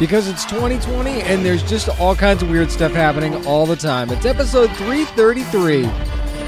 [0.00, 4.10] Because it's 2020 and there's just all kinds of weird stuff happening all the time.
[4.10, 5.84] It's episode 333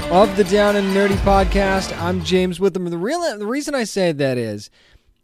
[0.09, 1.95] of the Down and Nerdy podcast.
[2.01, 2.89] I'm James Witham.
[2.89, 4.71] The real the reason I say that is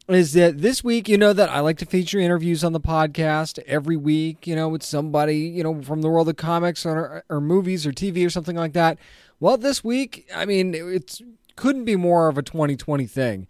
[0.07, 3.59] is that this week, you know that I like to feature interviews on the podcast
[3.65, 7.41] every week, you know, with somebody, you know, from the world of comics or, or
[7.41, 8.99] movies or TV or something like that.
[9.39, 11.20] Well, this week, I mean, it
[11.55, 13.48] couldn't be more of a 2020 thing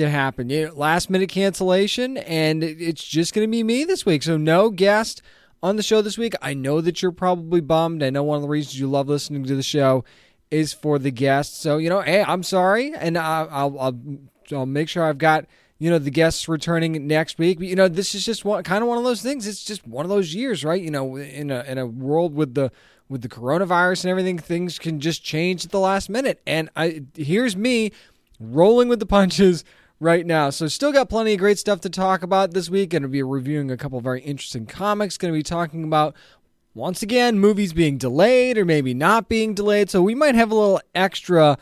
[0.00, 0.50] to happen.
[0.50, 4.22] You know, last minute cancellation, and it's just going to be me this week.
[4.22, 5.22] So no guest
[5.62, 6.34] on the show this week.
[6.42, 8.02] I know that you're probably bummed.
[8.02, 10.04] I know one of the reasons you love listening to the show
[10.50, 11.58] is for the guests.
[11.60, 14.00] So you know, hey, I'm sorry, and I'll I'll, I'll,
[14.52, 15.46] I'll make sure I've got
[15.78, 17.58] you know the guests returning next week.
[17.58, 19.46] But you know, this is just one kind of one of those things.
[19.46, 20.80] It's just one of those years, right?
[20.80, 22.72] You know, in a in a world with the
[23.08, 26.40] with the coronavirus and everything, things can just change at the last minute.
[26.46, 27.92] And I here's me
[28.38, 29.64] rolling with the punches
[30.00, 30.50] right now.
[30.50, 32.90] So still got plenty of great stuff to talk about this week.
[32.90, 35.18] Going to be reviewing a couple very interesting comics.
[35.18, 36.16] Going to be talking about
[36.74, 39.90] once again movies being delayed or maybe not being delayed.
[39.90, 41.58] So we might have a little extra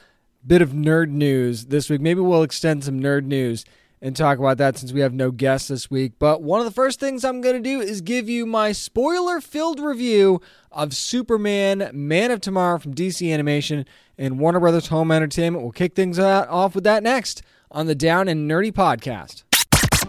[0.46, 2.00] bit of nerd news this week.
[2.00, 3.64] Maybe we'll extend some nerd news
[4.00, 6.12] and talk about that since we have no guests this week.
[6.20, 9.40] But one of the first things I'm going to do is give you my spoiler
[9.40, 13.84] filled review of Superman Man of Tomorrow from DC Animation
[14.16, 15.64] and Warner Brothers Home Entertainment.
[15.64, 19.44] We'll kick things off with that next on the Down and Nerdy podcast.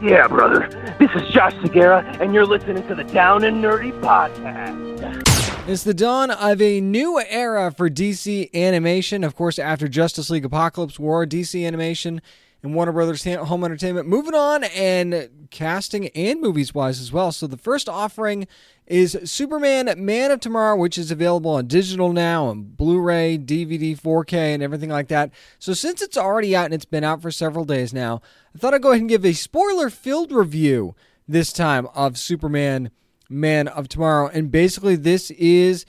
[0.01, 0.69] Yeah, brother.
[0.99, 5.67] This is Josh Segarra, and you're listening to the Down and Nerdy podcast.
[5.67, 9.23] It's the dawn of a new era for DC animation.
[9.23, 12.21] Of course, after Justice League Apokolips War, DC Animation
[12.61, 17.31] and Warner Brothers Home Entertainment moving on and casting and movies wise as well.
[17.31, 18.47] So the first offering
[18.85, 23.99] is Superman Man of Tomorrow, which is available on digital now and Blu ray, DVD,
[23.99, 25.31] 4K, and everything like that.
[25.57, 28.21] So since it's already out and it's been out for several days now,
[28.53, 30.95] I thought I'd go ahead and give a spoiler filled review
[31.27, 32.91] this time of Superman
[33.29, 34.29] Man of Tomorrow.
[34.33, 35.85] And basically, this is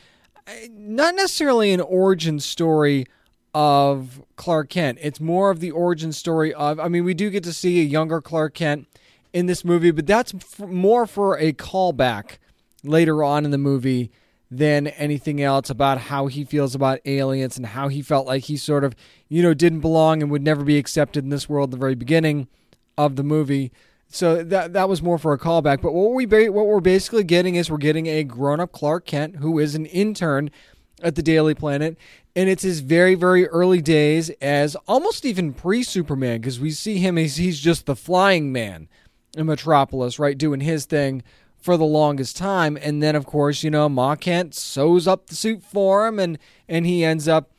[0.47, 3.06] uh, not necessarily an origin story
[3.55, 4.99] of Clark Kent.
[5.00, 7.84] It's more of the origin story of, I mean, we do get to see a
[7.84, 8.87] younger Clark Kent
[9.33, 12.39] in this movie, but that's f- more for a callback
[12.83, 14.10] later on in the movie
[14.50, 18.56] than anything else about how he feels about aliens and how he felt like he
[18.56, 18.94] sort of,
[19.28, 21.94] you know, didn't belong and would never be accepted in this world at the very
[21.94, 22.49] beginning
[22.99, 23.71] of the movie.
[24.09, 25.81] So that that was more for a callback.
[25.81, 29.06] But what we ba- what we're basically getting is we're getting a grown up Clark
[29.06, 30.50] Kent who is an intern
[31.03, 31.97] at the Daily Planet,
[32.37, 36.99] and it's his very very early days as almost even pre Superman because we see
[36.99, 38.88] him as he's just the flying man
[39.37, 41.22] in Metropolis, right, doing his thing
[41.60, 42.77] for the longest time.
[42.81, 46.39] And then, of course, you know, Ma Kent sews up the suit for him and,
[46.69, 47.50] and he ends up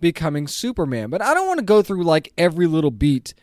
[0.00, 1.10] becoming Superman.
[1.10, 3.34] But I don't want to go through like every little beat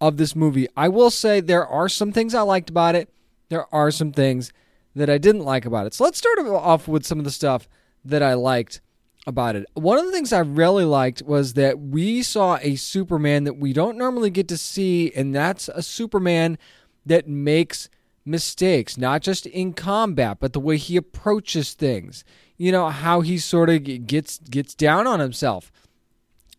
[0.00, 0.68] of this movie.
[0.76, 3.12] I will say there are some things I liked about it,
[3.48, 4.52] there are some things
[4.94, 5.94] that I didn't like about it.
[5.94, 7.68] So let's start off with some of the stuff
[8.04, 8.80] that I liked
[9.28, 9.66] about it.
[9.74, 13.74] One of the things I really liked was that we saw a Superman that we
[13.74, 16.56] don't normally get to see, and that's a Superman
[17.04, 17.90] that makes
[18.24, 22.24] mistakes, not just in combat, but the way he approaches things.
[22.56, 25.70] You know, how he sort of gets gets down on himself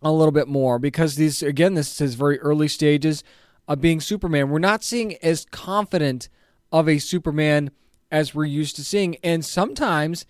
[0.02, 3.24] a little bit more because these again, this is his very early stages
[3.68, 4.50] of being Superman.
[4.50, 6.30] We're not seeing as confident
[6.72, 7.72] of a Superman
[8.12, 9.18] as we're used to seeing.
[9.24, 10.26] And sometimes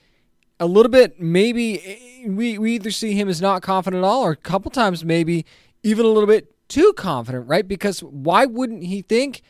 [0.60, 4.24] a little bit maybe eh, we, we either see him as not confident at all
[4.24, 5.46] or a couple times maybe
[5.84, 7.68] even a little bit too confident, right?
[7.68, 9.42] Because why wouldn't he think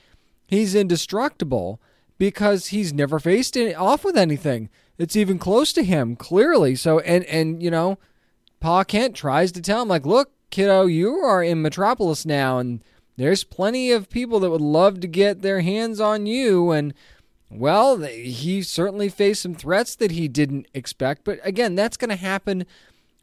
[0.47, 1.79] he's indestructible
[2.17, 6.75] because he's never faced it off with anything that's even close to him, clearly.
[6.75, 7.97] So, and, and, you know,
[8.59, 12.83] Pa Kent tries to tell him, like, look, kiddo, you are in Metropolis now, and
[13.15, 16.71] there's plenty of people that would love to get their hands on you.
[16.71, 16.93] And,
[17.49, 21.23] well, he certainly faced some threats that he didn't expect.
[21.23, 22.65] But again, that's going to happen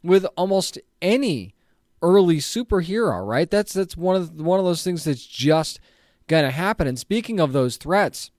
[0.03, 1.53] with almost any
[2.01, 3.49] early superhero, right?
[3.49, 5.79] That's that's one of one of those things that's just
[6.27, 6.87] going to happen.
[6.87, 8.31] And speaking of those threats,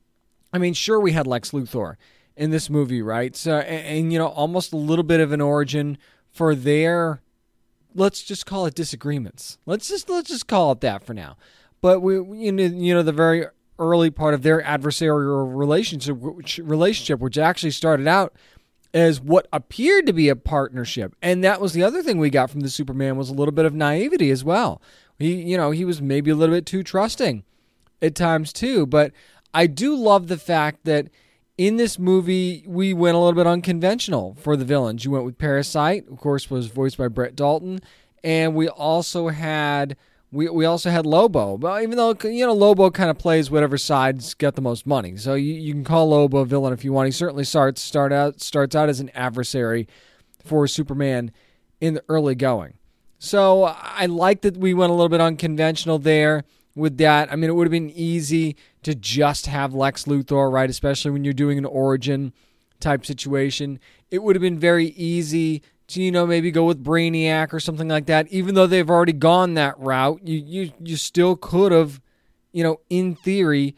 [0.53, 1.97] I mean, sure, we had Lex Luthor
[2.37, 3.35] in this movie, right?
[3.35, 5.99] So, and, and, you know, almost a little bit of an origin
[6.31, 7.21] for their,
[7.95, 9.59] let's just call it disagreements.
[9.67, 11.37] Let's just let's just call it that for now.
[11.81, 13.47] But we, you know, you know, the very
[13.79, 18.35] early part of their adversarial relationship, which, relationship, which actually started out
[18.95, 21.15] as what appeared to be a partnership.
[21.21, 23.67] And that was the other thing we got from the Superman was a little bit
[23.67, 24.81] of naivety as well.
[25.19, 27.45] He, you know, he was maybe a little bit too trusting
[28.01, 28.87] at times too.
[28.87, 29.13] But
[29.53, 31.09] I do love the fact that
[31.57, 35.05] in this movie we went a little bit unconventional for the villains.
[35.05, 37.81] You went with Parasite, of course, was voiced by Brett Dalton,
[38.23, 39.97] and we also had
[40.31, 43.79] we, we also had Lobo, but even though you know Lobo kind of plays whatever
[43.79, 46.93] side's got the most money, so you, you can call Lobo a villain if you
[46.93, 47.07] want.
[47.07, 49.89] He certainly starts start out starts out as an adversary
[50.45, 51.33] for Superman
[51.81, 52.75] in the early going.
[53.19, 56.45] So I like that we went a little bit unconventional there
[56.75, 57.33] with that.
[57.33, 60.71] I mean, it would have been easy to just have Lex Luthor, right?
[60.71, 62.33] Especially when you're doing an origin
[62.81, 63.81] type situation.
[64.11, 67.89] It would have been very easy to, you know, maybe go with Brainiac or something
[67.89, 68.29] like that.
[68.29, 72.01] Even though they've already gone that route, you you you still could have,
[72.53, 73.75] you know, in theory,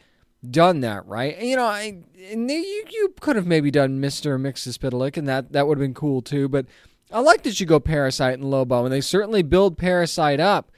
[0.49, 1.35] done that, right?
[1.37, 1.99] And, you know, I
[2.29, 5.93] and you you could have maybe done Mister Mxyzptlk, and that that would have been
[5.93, 6.47] cool too.
[6.47, 6.65] But
[7.11, 10.71] I like that you go Parasite and Lobo, and they certainly build Parasite up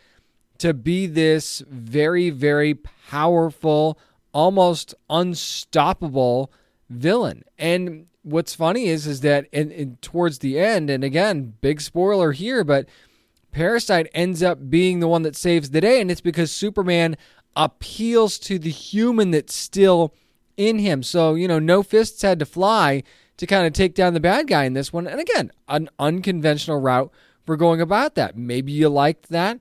[0.59, 3.97] to be this very very powerful,
[4.33, 6.51] almost unstoppable
[6.89, 12.31] villain, and what's funny is is that in, towards the end, and again, big spoiler
[12.31, 12.87] here, but
[13.51, 17.15] Parasite ends up being the one that saves the day, and it's because Superman
[17.55, 20.13] appeals to the human that's still
[20.57, 21.03] in him.
[21.03, 23.03] So you know, no fists had to fly
[23.37, 25.07] to kind of take down the bad guy in this one.
[25.07, 27.11] And again, an unconventional route
[27.45, 28.37] for going about that.
[28.37, 29.59] Maybe you liked that,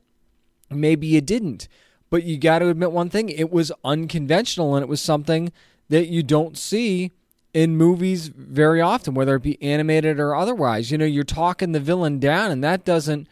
[0.70, 1.68] maybe you didn't.
[2.10, 5.52] But you got to admit one thing: it was unconventional, and it was something
[5.88, 7.12] that you don't see
[7.54, 10.90] in movies very often, whether it be animated or otherwise.
[10.90, 13.28] You know, you're talking the villain down, and that doesn't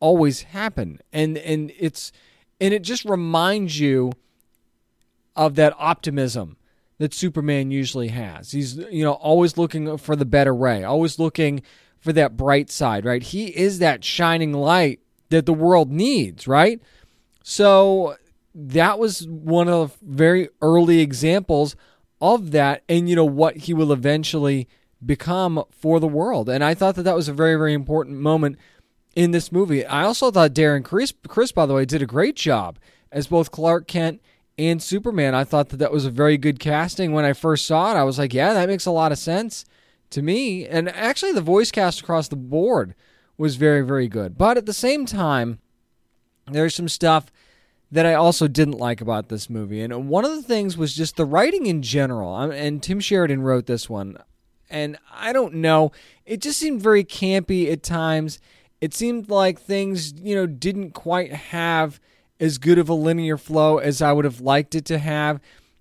[0.00, 1.00] always happen.
[1.12, 2.12] And and it's
[2.60, 4.12] and it just reminds you
[5.34, 6.56] of that optimism
[6.98, 8.52] that Superman usually has.
[8.52, 11.62] He's you know always looking for the better way, always looking
[11.98, 13.22] for that bright side, right?
[13.22, 16.82] He is that shining light that the world needs, right?
[17.42, 18.16] So
[18.54, 21.74] that was one of the very early examples
[22.22, 24.68] of that and you know what he will eventually
[25.04, 26.48] become for the world.
[26.48, 28.56] And I thought that that was a very very important moment
[29.14, 29.84] in this movie.
[29.84, 32.78] I also thought Darren Criss, Criss by the way, did a great job
[33.10, 34.22] as both Clark Kent
[34.56, 35.34] and Superman.
[35.34, 37.12] I thought that that was a very good casting.
[37.12, 39.64] When I first saw it, I was like, yeah, that makes a lot of sense
[40.10, 40.66] to me.
[40.66, 42.94] And actually, the voice cast across the board
[43.36, 44.38] was very, very good.
[44.38, 45.58] But at the same time,
[46.46, 47.26] there's some stuff
[47.92, 49.82] that I also didn't like about this movie.
[49.82, 52.34] And one of the things was just the writing in general.
[52.36, 54.16] And Tim Sheridan wrote this one.
[54.70, 55.92] And I don't know,
[56.24, 58.40] it just seemed very campy at times.
[58.80, 62.00] It seemed like things, you know, didn't quite have
[62.40, 65.38] as good of a linear flow as I would have liked it to have.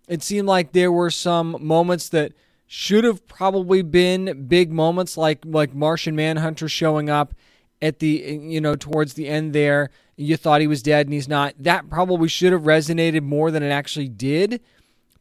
[0.09, 2.33] It seemed like there were some moments that
[2.67, 7.33] should have probably been big moments like like Martian Manhunter showing up
[7.81, 9.89] at the you know towards the end there
[10.21, 11.55] you thought he was dead and he's not.
[11.57, 14.61] That probably should have resonated more than it actually did.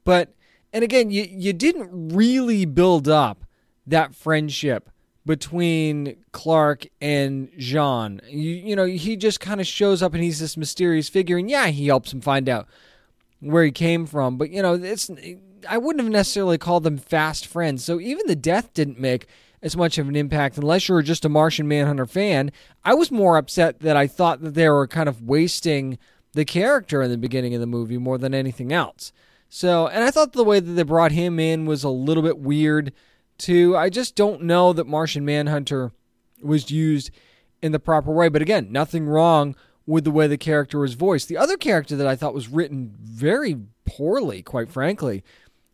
[0.05, 0.35] But
[0.73, 3.45] and again, you you didn't really build up
[3.87, 4.91] that friendship
[5.27, 8.21] between Clark and J'onn.
[8.29, 11.51] You you know, he just kind of shows up and he's this mysterious figure and
[11.51, 12.69] yeah, he helps him find out
[13.41, 15.11] where he came from, but you know, it's
[15.69, 17.85] I wouldn't have necessarily called them fast friends.
[17.85, 19.27] So even the death didn't make
[19.63, 22.51] as much of an impact unless you were just a Martian Manhunter fan.
[22.85, 25.99] I was more upset that I thought that they were kind of wasting
[26.33, 29.13] the character in the beginning of the movie more than anything else.
[29.49, 32.39] So, and I thought the way that they brought him in was a little bit
[32.39, 32.93] weird
[33.37, 33.77] too.
[33.77, 35.93] I just don't know that Martian Manhunter
[36.43, 37.11] was used
[37.61, 38.29] in the proper way.
[38.29, 41.29] But again, nothing wrong with the way the character was voiced.
[41.29, 45.25] The other character that I thought was written very poorly, quite frankly,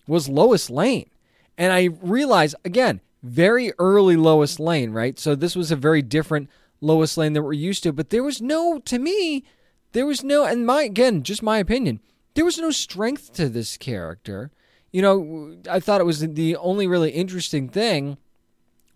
[0.07, 1.11] was Lois Lane.
[1.59, 5.18] And I realize, again, very early Lois Lane, right?
[5.18, 6.49] So this was a very different
[6.80, 7.92] Lois Lane that we're used to.
[7.92, 9.45] But there was no, to me,
[9.92, 12.00] there was no, and my again, just my opinion,
[12.35, 14.50] there was no strength to this character.
[14.92, 18.18] You know, I thought it was the only really interesting thing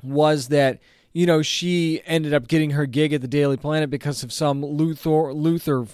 [0.02, 0.78] was that
[1.12, 4.64] you know she ended up getting her gig at the Daily Planet because of some
[4.64, 5.88] Luther, Luthor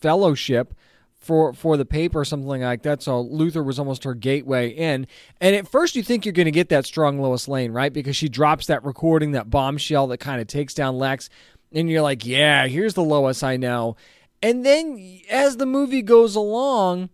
[0.00, 0.74] fellowship
[1.22, 3.02] for for the paper or something like that.
[3.02, 5.06] So Luthor was almost her gateway in.
[5.40, 7.92] And at first you think you're going to get that strong Lois Lane, right?
[7.92, 11.30] Because she drops that recording, that bombshell that kind of takes down Lex,
[11.72, 13.96] and you're like, "Yeah, here's the Lois I know."
[14.42, 17.10] And then as the movie goes along,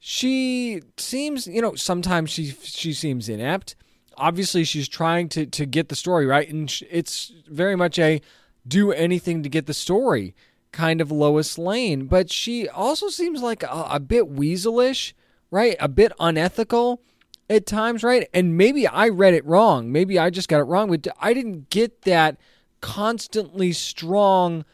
[0.00, 3.76] she seems, you know, sometimes she she seems inept.
[4.16, 8.20] Obviously, she's trying to to get the story right, and it's very much a
[8.66, 10.34] do anything to get the story
[10.72, 15.12] kind of Lois Lane, but she also seems like a, a bit weaselish
[15.52, 15.76] right?
[15.78, 17.02] A bit unethical
[17.48, 18.28] at times, right?
[18.34, 19.92] And maybe I read it wrong.
[19.92, 22.38] Maybe I just got it wrong, but I didn't get that
[22.80, 24.64] constantly strong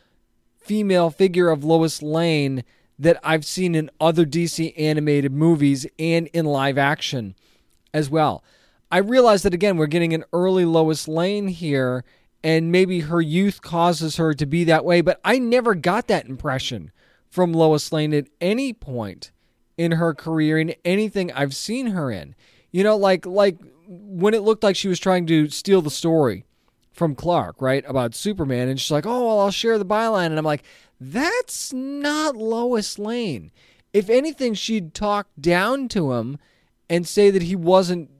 [0.56, 2.64] female figure of Lois Lane
[2.98, 7.34] that I've seen in other DC animated movies and in live action
[7.92, 8.42] as well.
[8.90, 12.04] I realize that again, we're getting an early Lois Lane here,
[12.42, 16.26] and maybe her youth causes her to be that way, but I never got that
[16.26, 16.92] impression
[17.28, 19.30] from Lois Lane at any point
[19.76, 22.34] in her career in anything I've seen her in.
[22.70, 26.44] You know, like like when it looked like she was trying to steal the story
[26.92, 30.38] from Clark, right, about Superman, and she's like, "Oh, well, I'll share the byline," and
[30.38, 30.64] I'm like,
[31.00, 33.50] "That's not Lois Lane."
[33.92, 36.38] If anything, she'd talk down to him
[36.90, 38.10] and say that he wasn't,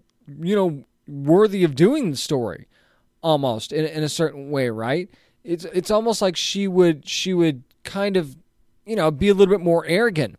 [0.41, 2.67] you know, worthy of doing the story,
[3.23, 5.09] almost in, in a certain way, right?
[5.45, 8.37] It's it's almost like she would she would kind of,
[8.85, 10.37] you know, be a little bit more arrogant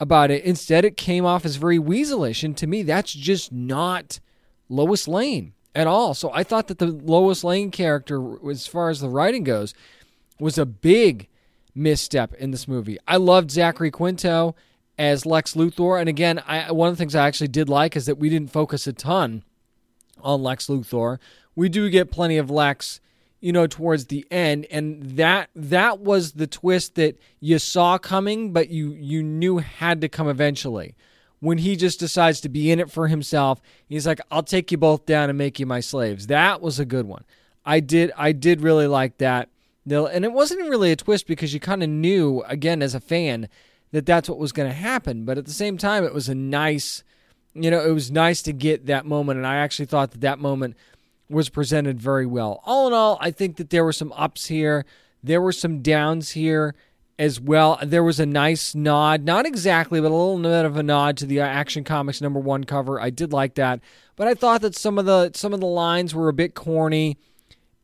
[0.00, 0.44] about it.
[0.44, 2.44] Instead, it came off as very weaselish.
[2.44, 4.20] And to me, that's just not
[4.68, 6.14] Lois Lane at all.
[6.14, 9.74] So I thought that the Lois Lane character, as far as the writing goes,
[10.38, 11.28] was a big
[11.74, 12.98] misstep in this movie.
[13.06, 14.54] I loved Zachary Quinto
[14.98, 16.00] as Lex Luthor.
[16.00, 18.50] And again, I, one of the things I actually did like is that we didn't
[18.50, 19.44] focus a ton
[20.20, 21.18] on Lex Luthor.
[21.58, 23.00] We do get plenty of Lex
[23.40, 24.66] you know towards the end.
[24.70, 30.00] And that that was the twist that you saw coming but you you knew had
[30.02, 30.94] to come eventually.
[31.40, 34.78] When he just decides to be in it for himself he's like I'll take you
[34.78, 36.28] both down and make you my slaves.
[36.28, 37.24] That was a good one.
[37.64, 39.48] I did I did really like that
[39.90, 43.48] and it wasn't really a twist because you kind of knew again as a fan
[43.90, 45.24] that that's what was going to happen.
[45.24, 47.02] But at the same time it was a nice
[47.52, 49.38] you know it was nice to get that moment.
[49.38, 50.76] And I actually thought that that moment
[51.30, 52.62] was presented very well.
[52.64, 54.84] All in all, I think that there were some ups here,
[55.22, 56.74] there were some downs here
[57.18, 57.78] as well.
[57.82, 61.26] There was a nice nod, not exactly, but a little bit of a nod to
[61.26, 63.00] the Action Comics number one cover.
[63.00, 63.80] I did like that,
[64.16, 67.18] but I thought that some of the some of the lines were a bit corny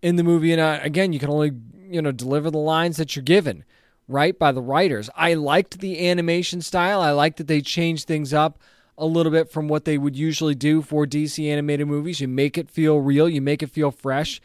[0.02, 0.52] in the movie.
[0.52, 1.52] And uh, again, you can only
[1.88, 3.64] you know deliver the lines that you're given,
[4.06, 5.10] right, by the writers.
[5.16, 7.00] I liked the animation style.
[7.00, 8.60] I liked that they changed things up
[8.96, 12.20] a little bit from what they would usually do for DC animated movies.
[12.20, 14.40] You make it feel real, you make it feel fresh.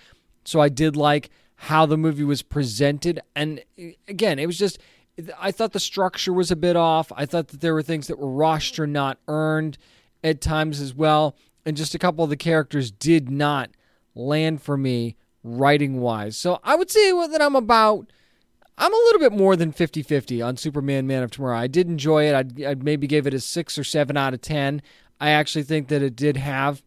[0.46, 3.20] So I did like how the movie was presented.
[3.36, 4.80] And eh, again, it was just,
[5.40, 7.12] I thought the structure was a bit off.
[7.16, 9.78] I thought that there were things that were rushed or not earned
[10.24, 11.36] at times as well.
[11.66, 13.70] And just a couple of the characters did not
[14.16, 16.38] land for me writing wise.
[16.38, 18.12] So I would say that I'm about
[18.80, 21.58] I'm a little bit more than 50 50 on Superman Man of Tomorrow.
[21.58, 22.34] I did enjoy it.
[22.34, 24.82] I'd, I'd, maybe give it a 6 or 7 out of 10.
[25.20, 26.82] I actually think that it did have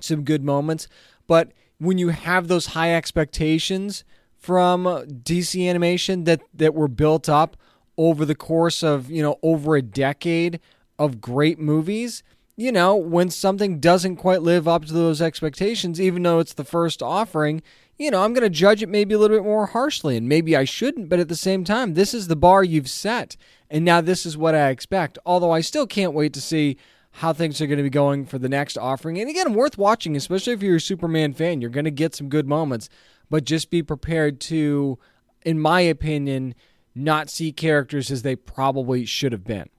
[0.00, 0.88] some good moments.
[1.28, 4.02] But when you have those high expectations
[4.36, 7.56] from DC animation that, that were built up
[7.96, 10.58] over the course of, you know, over a decade
[10.98, 12.24] of great movies,
[12.56, 16.64] you know, when something doesn't quite live up to those expectations, even though it's the
[16.64, 17.62] first offering,
[17.98, 20.56] you know, I'm going to judge it maybe a little bit more harshly, and maybe
[20.56, 23.36] I shouldn't, but at the same time, this is the bar you've set,
[23.70, 25.18] and now this is what I expect.
[25.24, 26.76] Although I still can't wait to see
[27.16, 29.18] how things are going to be going for the next offering.
[29.18, 31.62] And again, worth watching, especially if you're a Superman fan.
[31.62, 32.90] You're going to get some good moments,
[33.30, 34.98] but just be prepared to,
[35.42, 36.54] in my opinion,
[36.94, 39.70] not see characters as they probably should have been.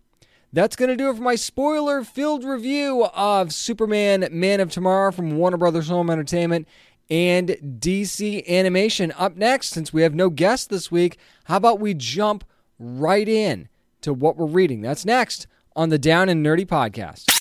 [0.51, 5.11] That's going to do it for my spoiler filled review of Superman Man of Tomorrow
[5.11, 6.67] from Warner Brothers Home Entertainment
[7.09, 7.49] and
[7.79, 9.13] DC Animation.
[9.17, 12.43] Up next, since we have no guest this week, how about we jump
[12.79, 13.69] right in
[14.01, 14.81] to what we're reading?
[14.81, 17.33] That's next on the Down and Nerdy podcast.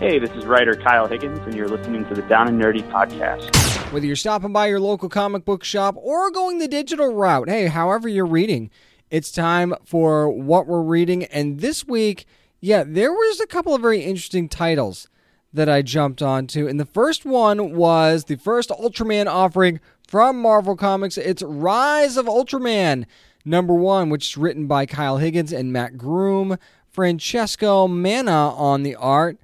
[0.00, 3.54] Hey, this is writer Kyle Higgins, and you're listening to the Down and Nerdy podcast.
[3.92, 7.68] Whether you're stopping by your local comic book shop or going the digital route, hey,
[7.68, 8.70] however you're reading,
[9.10, 11.24] it's time for what we're reading.
[11.24, 12.26] And this week,
[12.60, 15.08] yeah, there was a couple of very interesting titles
[15.54, 16.66] that I jumped onto.
[16.66, 21.16] And the first one was the first Ultraman offering from Marvel Comics.
[21.16, 23.06] It's Rise of Ultraman,
[23.44, 26.58] number one, which is written by Kyle Higgins and Mat Groom,
[26.90, 29.38] Francesco Manna on the art,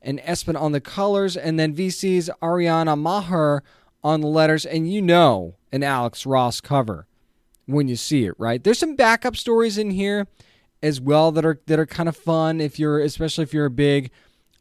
[0.00, 3.64] and Espen on the colors, and then VC's Ariana Maher
[4.04, 4.64] on the letters.
[4.64, 7.08] And you know an Alex Ross cover
[7.66, 8.62] when you see it, right?
[8.62, 10.28] There's some backup stories in here
[10.80, 13.70] as well that are that are kind of fun if you're especially if you're a
[13.70, 14.10] big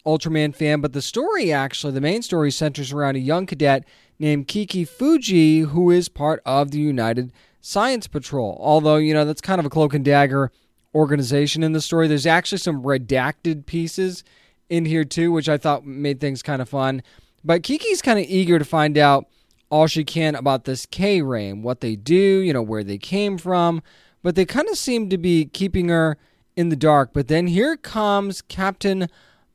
[0.06, 3.86] Ultraman fan, but the story actually, the main story centers around a young cadet
[4.20, 8.58] named Kiki Fuji, who is part of the United Science Patrol.
[8.62, 10.52] Although, you know, that's kind of a cloak and dagger
[10.94, 12.08] organization in the story.
[12.08, 14.24] There's actually some redacted pieces
[14.70, 17.04] in here too, which I thought made things kind of fun.
[17.44, 19.28] But Kiki's kind of eager to find out
[19.70, 23.38] all she can about this K ray what they do, you know, where they came
[23.38, 23.84] from.
[24.24, 26.18] But they kind of seem to be keeping her
[26.56, 27.12] in the dark.
[27.14, 29.08] But then here comes Captain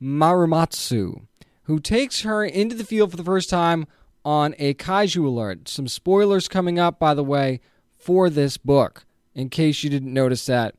[0.02, 1.26] Marumatsu,
[1.64, 3.86] who takes her into the field for the first time
[4.24, 5.68] on a kaiju alert.
[5.68, 7.60] Some spoilers coming up, by the way,
[7.96, 9.04] for this book,
[9.34, 10.74] in case you didn't notice that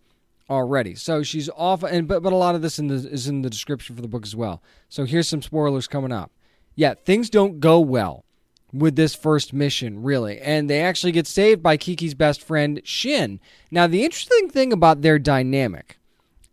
[0.50, 0.96] already.
[0.96, 3.50] So she's off, and but, but a lot of this in the, is in the
[3.50, 4.62] description for the book as well.
[4.90, 6.32] So here's some spoilers coming up.
[6.76, 8.26] Yeah, things don't go well
[8.74, 10.40] with this first mission, really.
[10.40, 13.40] And they actually get saved by Kiki's best friend, Shin.
[13.70, 15.98] Now, the interesting thing about their dynamic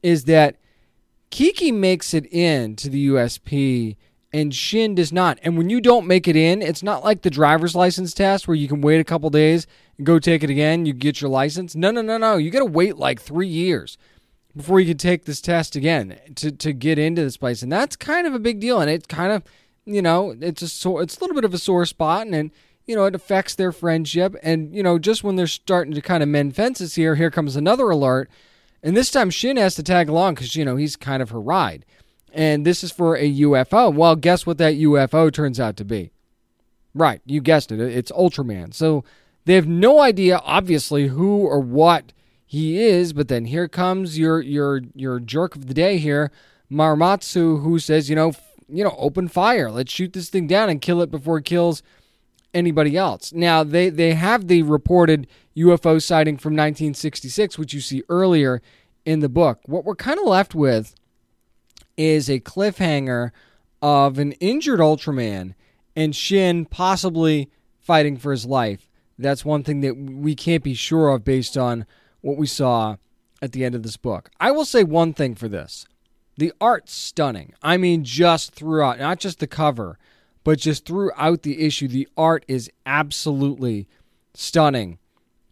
[0.02, 0.56] is that
[1.30, 3.96] Kiki makes it in to the USP
[4.32, 5.38] and Shin does not.
[5.42, 8.54] And when you don't make it in, it's not like the driver's license test where
[8.54, 9.66] you can wait a couple days
[9.96, 11.74] and go take it again, you get your license.
[11.74, 12.36] No, no, no, no.
[12.36, 13.96] You got to wait like 3 years
[14.56, 17.62] before you can take this test again to to get into this place.
[17.62, 19.42] And that's kind of a big deal and it kind of,
[19.84, 22.50] you know, it's a so it's a little bit of a sore spot and, and
[22.86, 26.22] you know, it affects their friendship and you know, just when they're starting to kind
[26.22, 28.30] of mend fences here, here comes another alert.
[28.82, 31.40] And this time Shin has to tag along cuz you know, he's kind of her
[31.40, 31.84] ride
[32.32, 33.92] and this is for a UFO.
[33.92, 36.12] Well, guess what that UFO turns out to be?
[36.94, 37.80] Right, you guessed it.
[37.80, 38.74] It's Ultraman.
[38.74, 39.04] So
[39.44, 42.12] they have no idea, obviously, who or what
[42.44, 43.12] he is.
[43.12, 46.30] But then here comes your your your jerk of the day here,
[46.70, 48.32] Marumatsu, who says, you know,
[48.68, 49.70] you know, open fire.
[49.70, 51.82] Let's shoot this thing down and kill it before it kills
[52.58, 53.32] anybody else.
[53.32, 58.60] Now they they have the reported UFO sighting from 1966, which you see earlier
[59.04, 59.60] in the book.
[59.66, 60.94] What we're kind of left with
[61.96, 63.30] is a cliffhanger
[63.80, 65.54] of an injured Ultraman
[65.96, 67.50] and Shin possibly
[67.80, 68.88] fighting for his life.
[69.18, 71.86] That's one thing that we can't be sure of based on
[72.20, 72.96] what we saw
[73.42, 74.30] at the end of this book.
[74.38, 75.86] I will say one thing for this
[76.36, 77.52] the art's stunning.
[77.62, 79.98] I mean, just throughout, not just the cover,
[80.48, 83.86] but just throughout the issue, the art is absolutely
[84.32, 84.98] stunning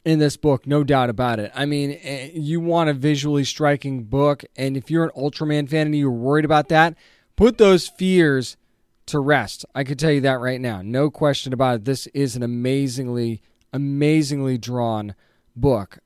[0.07, 1.53] in this book, no doubt about it.
[1.55, 5.89] I mean, eh, you want a visually striking book, and if you're an Ultraman fan
[5.89, 6.97] and you're worried about that,
[7.37, 8.57] put those fears
[9.05, 9.67] to rest.
[9.75, 10.81] I could tell you that right now.
[10.81, 11.85] No question about it.
[11.85, 13.43] This is an amazingly,
[13.75, 15.15] amazingly drawn
[15.55, 15.99] book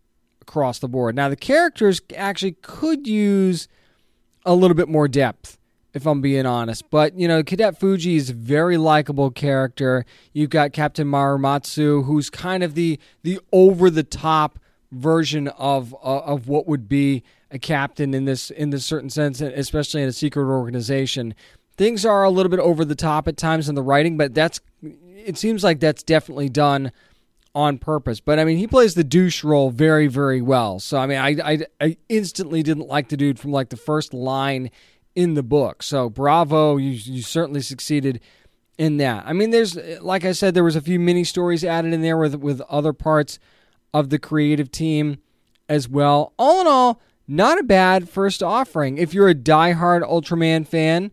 [0.43, 1.15] across the board.
[1.15, 3.69] Now, the characters actually could use
[4.45, 5.60] a little bit more depth
[5.95, 6.89] if I'm being honest.
[6.91, 10.05] But, you know, Cadet Fuji is a very likable character.
[10.33, 14.59] You've got Captain Marumatsu, who's kind of the the over the top
[14.93, 19.41] version of uh, of what would be a captain in this in this certain sense,
[19.41, 21.35] especially in a secret organization.
[21.77, 24.61] Things are a little bit over the top at times in the writing, but that's
[24.83, 26.93] it seems like that's definitely done
[27.55, 28.21] on purpose.
[28.21, 30.79] But I mean, he plays the douche role very, very well.
[30.79, 34.15] So I mean, I, I, I instantly didn't like the dude from like the first
[34.15, 34.71] line
[35.15, 35.83] in the book.
[35.83, 38.21] So bravo, you you certainly succeeded
[38.79, 39.25] in that.
[39.27, 42.17] I mean, there's like I said, there was a few mini stories added in there
[42.17, 43.39] with with other parts
[43.93, 45.19] of the creative team
[45.69, 46.33] as well.
[46.39, 48.99] All in all, not a bad first offering.
[48.99, 51.11] If you're a diehard Ultraman fan,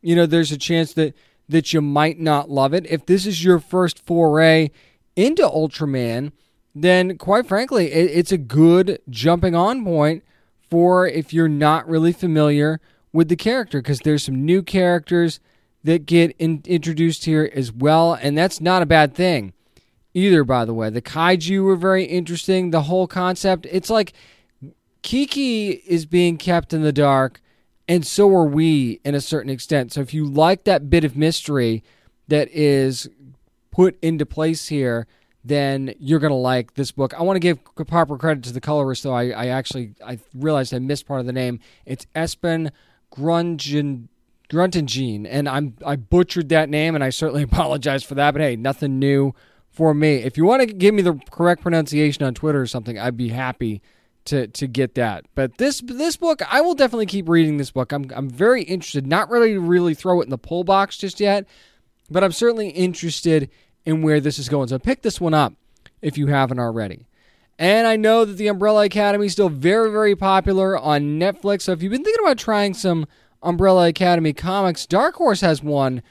[0.00, 1.14] you know there's a chance that
[1.48, 2.86] that you might not love it.
[2.86, 4.70] If this is your first foray
[5.16, 6.32] into Ultraman,
[6.74, 10.22] then quite frankly, it, it's a good jumping on point
[10.70, 12.80] for if you're not really familiar
[13.12, 15.40] with the character because there's some new characters
[15.84, 19.52] that get in, introduced here as well, and that's not a bad thing
[20.14, 20.44] either.
[20.44, 22.70] By the way, the kaiju were very interesting.
[22.70, 24.12] The whole concept, it's like
[25.02, 27.40] Kiki is being kept in the dark,
[27.86, 29.92] and so are we in a certain extent.
[29.92, 31.82] So if you like that bit of mystery
[32.28, 33.08] that is
[33.70, 35.06] put into place here,
[35.44, 37.14] then you're gonna like this book.
[37.14, 39.14] I want to give proper credit to the colorist, though.
[39.14, 41.60] I, I actually I realized I missed part of the name.
[41.86, 42.70] It's Espen
[43.14, 44.08] Grungen
[44.48, 48.32] Gruntengene, and I'm I butchered that name, and I certainly apologize for that.
[48.32, 49.34] But hey, nothing new
[49.70, 50.16] for me.
[50.16, 53.28] If you want to give me the correct pronunciation on Twitter or something, I'd be
[53.28, 53.82] happy
[54.26, 55.26] to to get that.
[55.34, 57.92] But this this book, I will definitely keep reading this book.
[57.92, 59.06] I'm I'm very interested.
[59.06, 61.46] Not really really throw it in the pull box just yet,
[62.10, 63.50] but I'm certainly interested
[63.84, 64.68] in where this is going.
[64.68, 65.54] So pick this one up
[66.02, 67.06] if you haven't already.
[67.58, 71.62] And I know that the Umbrella Academy is still very, very popular on Netflix.
[71.62, 73.06] So if you've been thinking about trying some
[73.42, 76.02] Umbrella Academy comics, Dark Horse has one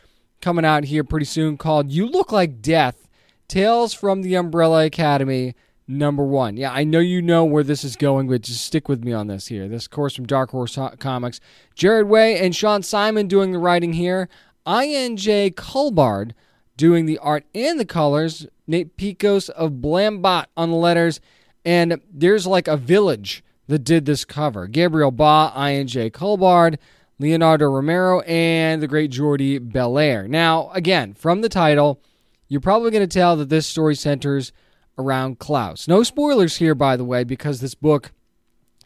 [0.42, 3.08] coming out here pretty soon called You Look Like Death
[3.48, 5.56] Tales from the Umbrella Academy,
[5.88, 6.58] number one.
[6.58, 9.28] Yeah, I know you know where this is going, but just stick with me on
[9.28, 9.70] this here.
[9.70, 11.40] This course from Dark Horse Comics.
[11.76, 14.28] Gerard Way and Shaun Simon doing the writing here.
[14.66, 16.32] INJ Culbard
[16.76, 18.48] doing the art and the colors.
[18.68, 21.22] Nate Piekos of Blambot on the letters
[21.68, 24.68] and there's like a village that did this cover.
[24.68, 26.78] Gabriel Ba, Ian INJ Culbard,
[27.20, 30.30] Leonardo Romero, and the great Jordie Bellaire.
[30.30, 32.02] Now, again, from the title,
[32.48, 34.54] you're probably going to tell that this story centers
[34.98, 35.90] around Klaus.
[35.90, 38.14] No spoilers here, by the way, because this book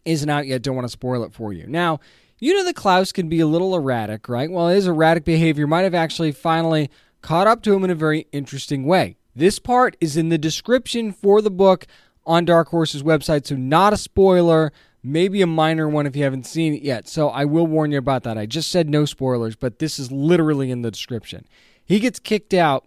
[0.04, 0.64] isn't out yet.
[0.64, 1.68] Don't want to spoil it for you.
[1.68, 2.00] Now,
[2.40, 4.50] You know that Klaus can be a little erratic, right?
[4.50, 6.90] Well, his erratic behavior might have actually finally
[7.22, 9.18] caught up to him in a very interesting way.
[9.36, 11.86] This part is in the description for the book
[12.26, 14.72] on Dark Horse's website, so not a spoiler,
[15.04, 17.08] maybe a minor one if you haven't seen it yet.
[17.08, 18.38] So I will warn you about that.
[18.38, 21.48] I just said no spoilers, but this is literally in the description.
[21.84, 22.86] He gets kicked out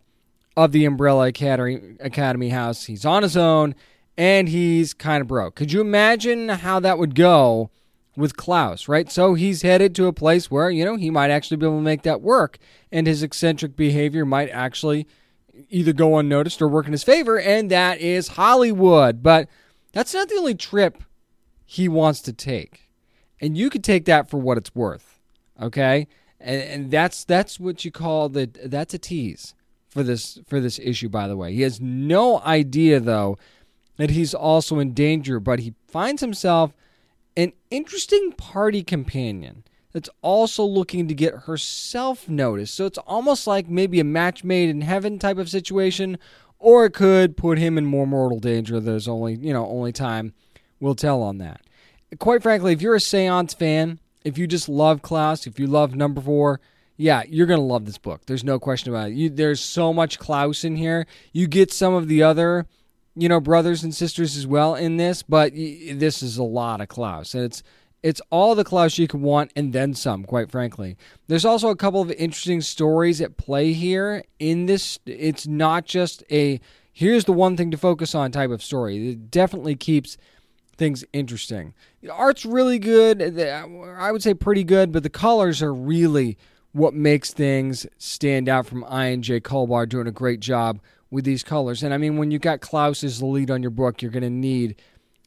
[0.57, 2.85] of the Umbrella Academy, Academy house.
[2.85, 3.75] He's on his own
[4.17, 5.57] and he's kind of broke.
[5.57, 7.71] Could you imagine how that would go
[8.17, 9.11] with Klaus, right?
[9.11, 11.83] So he's headed to a place where, you know, he might actually be able to
[11.83, 12.59] make that work
[12.93, 15.09] and his eccentric behavior might actually
[15.69, 19.23] either go unnoticed or work in his favor, and that is Hollywood.
[19.23, 19.49] But
[19.93, 21.03] that's not the only trip
[21.65, 22.91] he wants to take.
[23.41, 25.21] And you could take that for what it's worth.
[25.61, 26.07] Okay?
[26.41, 29.55] And, and that's that's what you call the that's a tease
[29.89, 31.55] for this for this issue by the way.
[31.55, 33.39] He has no idea though
[33.97, 36.75] that he's also in danger, but he finds himself
[37.37, 39.65] an interesting party companion
[39.95, 42.75] that's also looking to get herself noticed.
[42.75, 46.19] So it's almost like maybe a match made in heaven type of situation,
[46.59, 48.81] or it could put him in more mortal danger.
[48.81, 50.35] There's only, you know, only time
[50.81, 51.61] will tell on that.
[52.19, 55.95] Quite frankly, if you're a seance fan, if you just love Klaus, if you love
[55.95, 56.61] number four,
[56.97, 58.27] yeah, you're gonna love this book.
[58.27, 59.15] There's no question about it.
[59.15, 61.07] You, there's so much Klaus in here.
[61.33, 62.67] You get some of the other
[63.17, 66.89] you know, brothers and sisters as well in this, but this is a lot of
[66.89, 67.35] Klaus.
[67.35, 67.63] And it's
[68.05, 70.95] it's all the Klaus you could want and then some, quite frankly.
[71.27, 74.99] There's also a couple of interesting stories at play here in this.
[75.07, 76.61] It's not just a
[76.93, 79.09] here's the one thing to focus on type of story.
[79.09, 80.19] It definitely keeps
[80.77, 81.73] things interesting.
[82.03, 83.23] The art's really good.
[83.41, 86.37] I would say pretty good, but the colors are really
[86.73, 89.41] what makes things stand out from Ian J.
[89.41, 90.79] Culbard doing a great job
[91.11, 91.83] with these colors.
[91.83, 94.25] And I mean, when you've got Klaus as the lead on your book, you're going
[94.25, 94.77] to need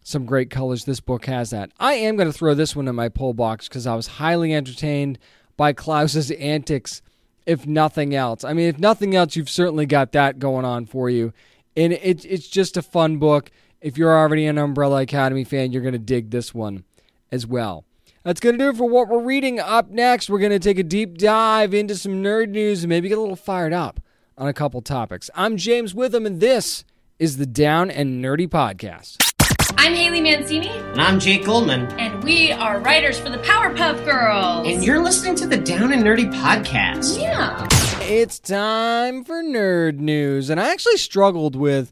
[0.08, 0.86] some great colors.
[0.86, 1.70] This book has that.
[1.80, 4.54] I am going to throw this one in my pull box because I was highly
[4.54, 5.20] entertained
[5.58, 7.02] by Klaus's antics,
[7.46, 8.46] if nothing else.
[8.46, 11.34] I mean, if nothing else, you've certainly got that going on for you.
[11.76, 13.52] And it, it's just a fun book.
[13.82, 16.86] If you're already an Umbrella Academy fan, you're going to dig this one
[17.30, 17.84] as well.
[18.24, 19.60] That's going to do it for what we're reading.
[19.60, 23.10] Up next, we're going to take a deep dive into some nerd news and maybe
[23.10, 24.00] get a little fired up
[24.38, 25.30] on a couple topics.
[25.36, 26.86] I'm James Witham, and this
[27.20, 29.27] is the Down and Nerdy Podcast.
[29.80, 30.70] I'm Haley Mancini.
[30.70, 31.86] And I'm Jake Goldman.
[32.00, 34.68] And we are writers for the Powerpuff Girls.
[34.68, 37.22] And you're listening to the Down and Nerdy Podcast.
[37.22, 37.68] Yeah.
[38.02, 40.50] It's time for nerd news.
[40.50, 41.92] And I actually struggled with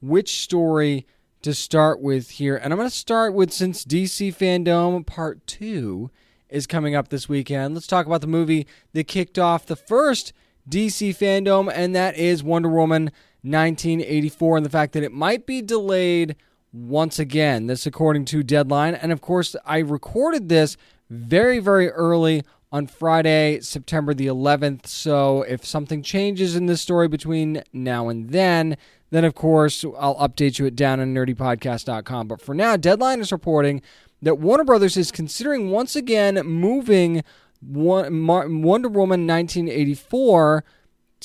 [0.00, 1.06] which story
[1.42, 2.56] to start with here.
[2.56, 6.10] And I'm going to start with since DC Fandom Part 2
[6.48, 7.74] is coming up this weekend.
[7.74, 10.32] Let's talk about the movie that kicked off the first
[10.68, 15.62] DC fandom, and that is Wonder Woman 1984, and the fact that it might be
[15.62, 16.34] delayed
[16.76, 17.66] once again.
[17.66, 18.94] This, according to Deadline.
[18.94, 20.76] And of course, I recorded this
[21.08, 24.86] very, very early on Friday, September the 11th.
[24.86, 28.76] So if something changes in this story between now and then,
[29.10, 32.28] then of course I'll update you at down on downandnerdypodcast.com.
[32.28, 33.82] But for now, Deadline is reporting
[34.20, 37.22] that Warner Brothers is considering once again moving
[37.62, 40.64] Wonder Woman 1984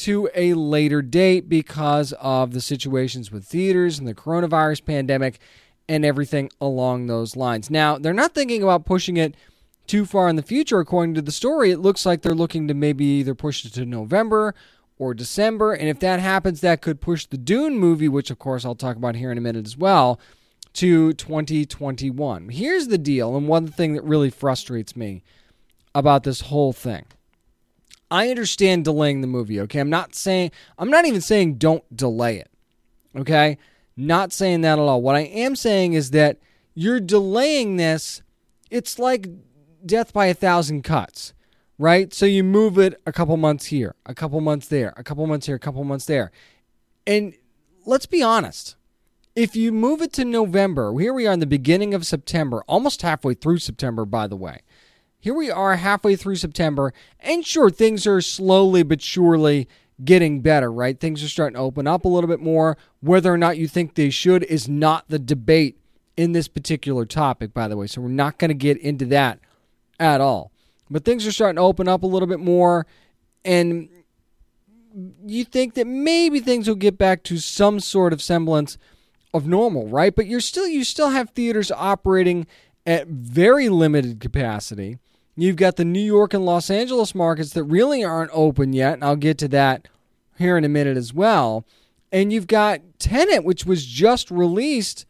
[0.02, 5.40] to a later date because of the situations with theaters and the coronavirus pandemic
[5.88, 7.70] and everything along those lines.
[7.70, 9.36] Now, they're not thinking about pushing it
[9.86, 11.70] too far in the future, according to the story.
[11.70, 14.56] It looks like they're looking to maybe either push it to November
[14.98, 15.74] or December.
[15.74, 18.96] And if that happens, that could push the Dune movie, which of course I'll talk
[18.96, 20.20] about here in a minute as well,
[20.74, 22.50] to 2021.
[22.50, 25.24] Here's the deal, and one thing that really frustrates me
[25.94, 27.06] about this whole thing.
[28.12, 29.80] I understand delaying the movie, okay?
[29.80, 32.52] I'm not saying I'm not even saying don't delay it.
[33.16, 33.58] Okay?
[33.96, 35.02] Not saying that at all.
[35.02, 36.40] What I am saying is that
[36.74, 38.22] you're delaying this.
[38.70, 39.28] It's like
[39.86, 41.34] death by a thousand cuts,
[41.78, 42.14] right?
[42.14, 45.46] So you move it a couple months here, a couple months there, a couple months
[45.46, 46.32] here, a couple months there.
[47.08, 47.34] And
[47.86, 48.76] let's be honest.
[49.34, 53.02] If you move it to November, here we are in the beginning of September, almost
[53.02, 54.62] halfway through September, by the way
[55.22, 59.68] here we are halfway through September, and sure, things are slowly but surely
[60.04, 61.00] getting better, right?
[61.00, 62.76] Things are starting to open up a little bit more.
[63.02, 65.78] Whether or not you think they should is not the debate
[66.18, 67.86] in this particular topic, by the way.
[67.86, 69.40] So we're not going to get into that
[70.00, 70.52] at all.
[70.90, 72.88] But things are starting to open up a little bit more,
[73.46, 73.90] and
[75.26, 78.78] you think that maybe things will get back to some sort of semblance
[79.34, 80.16] of normal, right?
[80.16, 82.48] But you're still you still have theaters operating
[82.86, 84.98] at very limited capacity.
[85.36, 89.04] You've got the New York and Los Angeles markets that really aren't open yet, and
[89.04, 89.88] I'll get to that
[90.38, 91.66] here in a minute as well.
[92.12, 95.06] And you've got Tenet, which was just released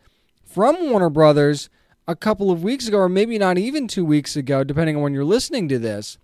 [0.45, 1.69] from Warner Brothers
[2.07, 5.13] a couple of weeks ago, or maybe not even two weeks ago, depending on when
[5.13, 6.17] you're listening to this.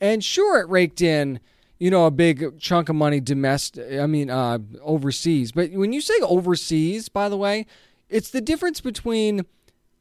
[0.00, 1.40] And sure, it raked in,
[1.78, 5.52] you know, a big chunk of money domestic, I mean, uh, overseas.
[5.52, 7.66] But when you say overseas, by the way,
[8.08, 9.46] it's the difference between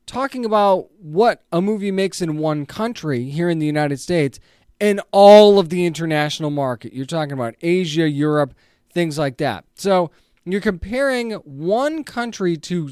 [0.10, 4.40] talking about what a movie makes in one country here in the United States
[4.82, 6.94] and all of the international market.
[6.94, 8.56] You're talking about Asia, Europe,
[8.92, 9.66] things like that.
[9.76, 10.10] So
[10.46, 12.90] you're comparing one country to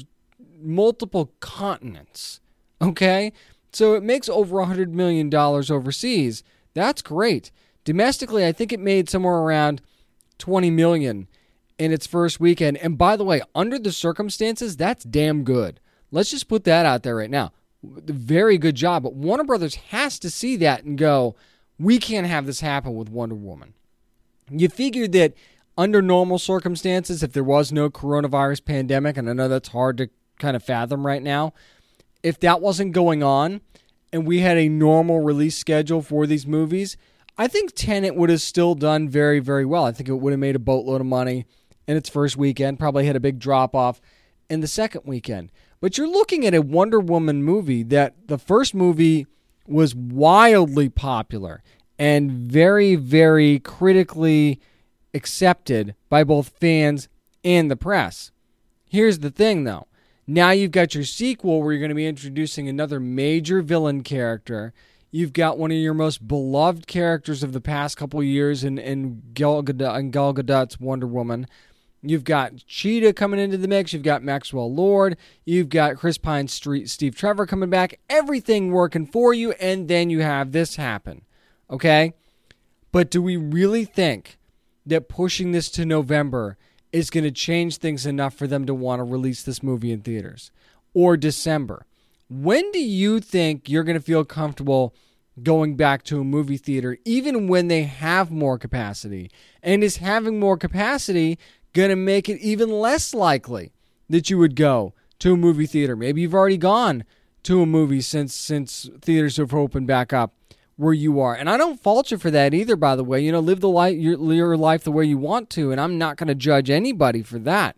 [0.60, 2.40] multiple continents.
[2.80, 3.32] Okay?
[3.72, 6.44] So it makes over $100 million overseas.
[6.74, 7.50] That's great.
[7.84, 9.82] Domestically, I think it made somewhere around
[10.38, 11.26] 20 million
[11.78, 12.76] in its first weekend.
[12.76, 15.80] And by the way, under the circumstances, that's damn good.
[16.10, 17.52] Let's just put that out there right now.
[17.82, 19.02] Very good job.
[19.02, 21.36] But Warner Brothers has to see that and go,
[21.78, 23.74] we can't have this happen with Wonder Woman.
[24.50, 25.34] You figured that
[25.76, 30.10] under normal circumstances, if there was no coronavirus pandemic, and I know that's hard to
[30.38, 31.52] kind of fathom right now,
[32.22, 33.60] if that wasn't going on
[34.12, 36.96] and we had a normal release schedule for these movies,
[37.36, 39.84] I think Tenet would have still done very, very well.
[39.84, 41.46] I think it would have made a boatload of money
[41.86, 44.00] in its first weekend, probably had a big drop off
[44.50, 45.52] in the second weekend.
[45.80, 49.26] But you're looking at a Wonder Woman movie that the first movie
[49.66, 51.62] was wildly popular
[51.98, 54.60] and very, very critically
[55.14, 57.08] accepted by both fans
[57.44, 58.30] and the press.
[58.90, 59.86] Here's the thing though.
[60.26, 64.74] Now you've got your sequel where you're going to be introducing another major villain character.
[65.10, 69.22] You've got one of your most beloved characters of the past couple years in, in,
[69.32, 71.46] Gal Gadot, in Gal Gadot's Wonder Woman.
[72.02, 73.92] You've got Cheetah coming into the mix.
[73.92, 75.16] You've got Maxwell Lord.
[75.44, 77.98] You've got Chris Pine, Street, Steve Trevor coming back.
[78.08, 81.22] Everything working for you, and then you have this happen.
[81.68, 82.14] Okay?
[82.92, 84.38] But do we really think
[84.86, 86.56] that pushing this to November
[86.92, 90.00] is going to change things enough for them to want to release this movie in
[90.00, 90.50] theaters?
[90.94, 91.84] Or December?
[92.30, 94.94] When do you think you're going to feel comfortable
[95.42, 99.30] going back to a movie theater, even when they have more capacity?
[99.62, 101.38] And is having more capacity
[101.78, 103.72] going to make it even less likely
[104.08, 105.96] that you would go to a movie theater?
[105.96, 107.04] Maybe you've already gone
[107.44, 110.34] to a movie since since theaters have opened back up
[110.76, 111.34] where you are.
[111.34, 113.20] And I don't fault you for that either, by the way.
[113.20, 115.98] You know, live the life your, your life the way you want to, and I'm
[115.98, 117.76] not going to judge anybody for that.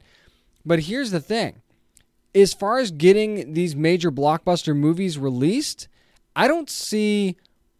[0.65, 1.63] But here's the thing.
[2.35, 5.89] As far as getting these major blockbuster movies released,
[6.37, 7.37] I don't see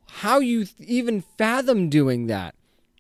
[0.07, 2.55] how you even fathom doing that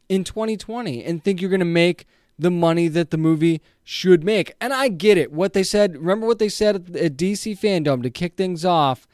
[0.08, 2.06] in 2020 and think you're going to make
[2.40, 4.54] the money that the movie should make.
[4.60, 5.32] And I get it.
[5.32, 9.06] What they said, remember what they said at, DC Fandom to kick things off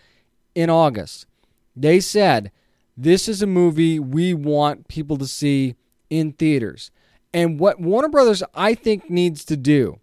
[0.54, 1.26] in August?
[1.74, 2.50] They said
[2.96, 5.74] this is a movie we want people to see
[6.08, 6.90] in theaters.
[7.34, 9.98] And what Warner Brothers, I think, needs to do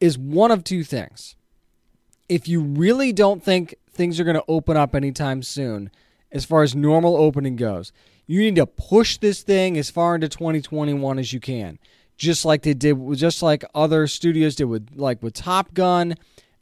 [0.00, 1.36] is one of two things.
[2.28, 5.90] If you really don't think things are going to open up anytime soon,
[6.32, 7.92] as far as normal opening goes,
[8.26, 11.78] you need to push this thing as far into 2021 as you can.
[12.20, 16.16] Just like they did, just like other studios did with, like with Top Gun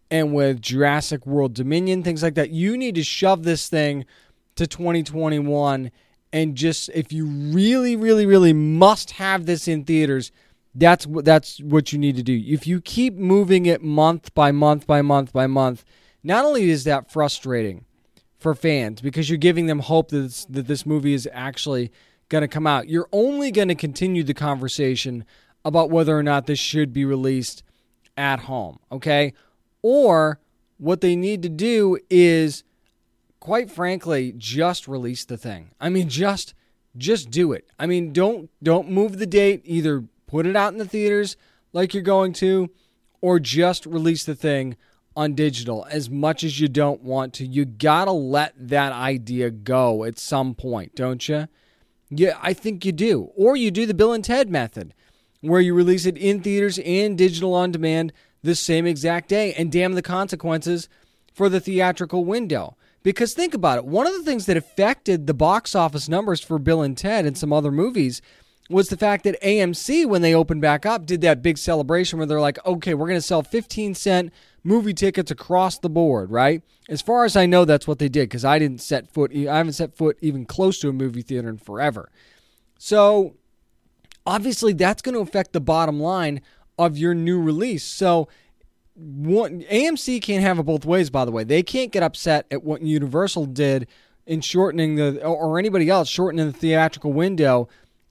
[0.09, 2.51] and with Jurassic World Dominion, things like that.
[2.51, 4.05] You need to shove this thing
[4.55, 5.91] to 2021
[6.33, 10.33] and just if you really really really must have this in theaters
[10.75, 14.51] that's what that's what you need to do if you keep moving it month by
[14.51, 15.85] month by month by month
[16.23, 17.85] not only is that frustrating
[18.37, 21.91] for fans because you're giving them hope that this, that this movie is actually
[22.29, 25.25] going to come out you're only going to continue the conversation
[25.65, 27.63] about whether or not this should be released
[28.17, 29.33] at home okay
[29.83, 30.41] or
[30.79, 32.65] what they need to do is
[33.41, 35.71] quite frankly, just release the thing.
[35.81, 36.55] I mean, just
[36.97, 37.67] just do it.
[37.79, 39.63] I mean, don't don't move the date.
[39.65, 41.37] Either put it out in the theaters
[41.73, 42.71] like you're going to,
[43.21, 44.77] or just release the thing
[45.17, 47.47] on digital as much as you don't want to.
[47.47, 51.49] You gotta let that idea go at some point, don't you?
[52.11, 53.31] Yeah, I think you do.
[53.35, 54.95] Or you do the Bill and Ted method,
[55.41, 59.73] where you release it in theaters and digital on demand the same exact day and
[59.73, 60.89] damn the consequences
[61.33, 62.77] for the theatrical window.
[63.03, 63.85] Because think about it.
[63.85, 67.39] One of the things that affected the box office numbers for Bill and Ted and
[67.39, 68.21] some other movies
[68.69, 72.27] was the fact that AMC, when they opened back up, did that big celebration where
[72.27, 76.63] they're like, okay, we're going to sell 15 cent movie tickets across the board, right?
[76.89, 79.57] As far as I know, that's what they did because I didn't set foot, I
[79.57, 82.11] haven't set foot even close to a movie theater in forever.
[82.79, 83.37] So
[84.29, 86.43] obviously, that's going to affect the bottom line
[86.79, 87.83] of your new release.
[87.83, 88.29] So
[88.95, 91.11] one, AMC can't have it both ways.
[91.11, 93.89] By the way, they can't get upset at what Universal did
[94.27, 97.69] in shortening the or anybody else shortening the theatrical window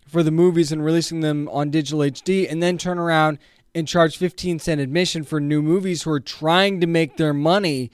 [0.07, 3.37] for the movies and releasing them on digital HD, and then turn around
[3.75, 7.91] and charge 15 cent admission for new movies who are trying to make their money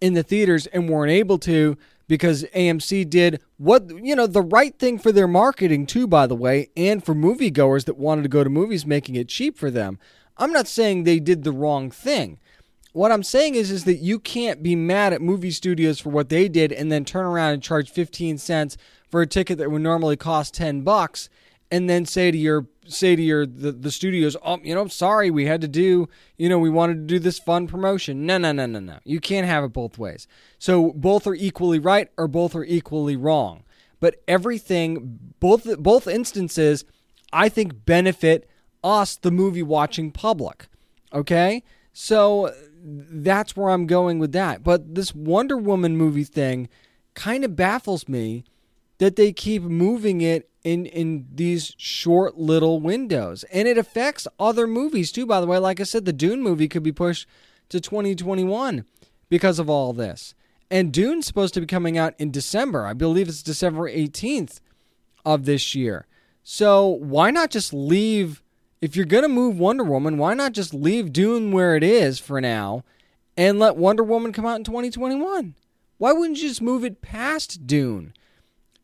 [0.00, 1.76] in the theaters and weren't able to
[2.10, 6.34] because AMC did what you know the right thing for their marketing too by the
[6.34, 9.96] way and for moviegoers that wanted to go to movies making it cheap for them.
[10.36, 12.40] I'm not saying they did the wrong thing.
[12.92, 16.30] What I'm saying is is that you can't be mad at movie studios for what
[16.30, 18.76] they did and then turn around and charge 15 cents
[19.08, 21.28] for a ticket that would normally cost 10 bucks
[21.70, 25.30] and then say to your say to your the, the studios, oh, you know, sorry,
[25.30, 28.26] we had to do, you know, we wanted to do this fun promotion.
[28.26, 28.98] No, no, no, no, no.
[29.04, 30.26] You can't have it both ways.
[30.58, 33.64] So both are equally right or both are equally wrong.
[34.00, 36.84] But everything, both both instances,
[37.32, 38.48] I think benefit
[38.82, 40.68] us, the movie watching public.
[41.12, 44.62] Okay, so that's where I'm going with that.
[44.62, 46.68] But this Wonder Woman movie thing
[47.14, 48.44] kind of baffles me
[49.00, 53.44] that they keep moving it in in these short little windows.
[53.44, 55.58] And it affects other movies too by the way.
[55.58, 57.26] Like i said the dune movie could be pushed
[57.70, 58.84] to 2021
[59.28, 60.34] because of all this.
[60.70, 62.86] And dune's supposed to be coming out in december.
[62.86, 64.60] I believe it's december 18th
[65.24, 66.06] of this year.
[66.42, 68.42] So why not just leave
[68.82, 72.18] if you're going to move wonder woman why not just leave dune where it is
[72.18, 72.84] for now
[73.36, 75.54] and let wonder woman come out in 2021
[75.98, 78.14] why wouldn't you just move it past dune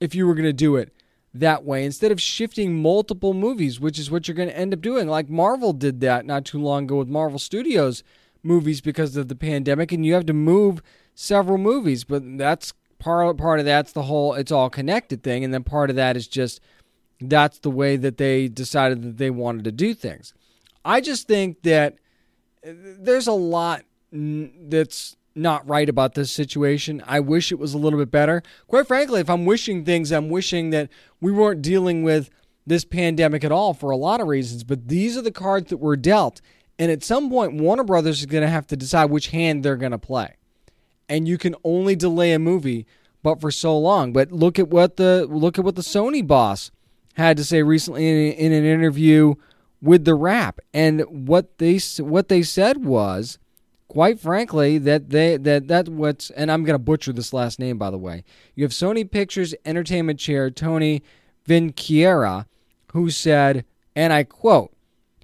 [0.00, 0.92] if you were going to do it
[1.40, 4.80] that way instead of shifting multiple movies, which is what you're going to end up
[4.80, 5.08] doing.
[5.08, 8.02] Like Marvel did that not too long ago with Marvel Studios
[8.42, 10.82] movies because of the pandemic, and you have to move
[11.14, 12.04] several movies.
[12.04, 15.90] But that's part part of that's the whole it's all connected thing, and then part
[15.90, 16.60] of that is just
[17.20, 20.34] that's the way that they decided that they wanted to do things.
[20.84, 21.96] I just think that
[22.66, 23.82] uh, there's a lot
[24.12, 27.02] that's not right about this situation.
[27.06, 28.42] I wish it was a little bit better.
[28.66, 30.88] Quite frankly, if I'm wishing things, I'm wishing that
[31.20, 32.30] we weren't dealing with
[32.66, 34.64] this pandemic at all for a lot of reasons.
[34.64, 36.40] But these are the cards that were dealt.
[36.78, 39.76] And at some point, Warner Brothers is going to have to decide which hand they're
[39.76, 40.36] going to play.
[41.08, 42.86] And you can only delay a movie
[43.22, 44.12] but for so long.
[44.12, 46.70] But look at what the look at what the Sony boss
[47.14, 49.34] had to say recently in, in an interview
[49.82, 53.38] with the Wrap, and what they what they said was
[53.96, 57.88] quite frankly, that they that that what's and I'm gonna butcher this last name by
[57.88, 58.24] the way.
[58.54, 61.02] You have Sony Pictures Entertainment Chair Tony
[61.48, 62.44] Vinciquerra,
[62.92, 64.70] who said, and I quote,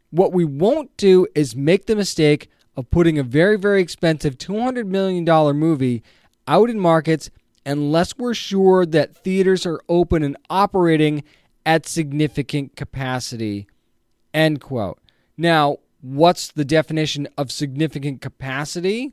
[0.09, 4.87] "What we won't do is make the mistake of putting a very very expensive 200
[4.87, 6.03] million dollar movie
[6.49, 7.29] out in markets
[7.67, 11.25] unless we're sure that theaters are open and operating
[11.67, 13.67] at significant capacity."
[14.33, 14.99] End quote.
[15.37, 19.13] Now, what's the definition of significant capacity?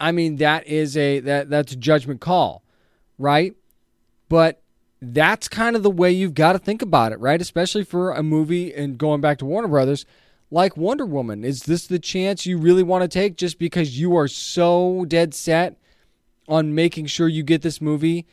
[0.00, 2.62] I mean, that is a that that's a judgment call,
[3.18, 3.54] right?
[4.28, 4.62] But
[5.02, 7.40] that's kind of the way you've got to think about it, right?
[7.40, 10.06] Especially for a movie and going back to Warner Brothers
[10.50, 11.44] like Wonder Woman.
[11.44, 15.34] Is this the chance you really want to take just because you are so dead
[15.34, 15.76] set
[16.48, 18.26] on making sure you get this movie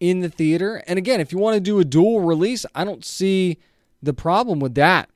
[0.00, 0.82] in the theater?
[0.86, 3.58] And again, if you want to do a dual release, I don't see
[4.02, 5.10] the problem with that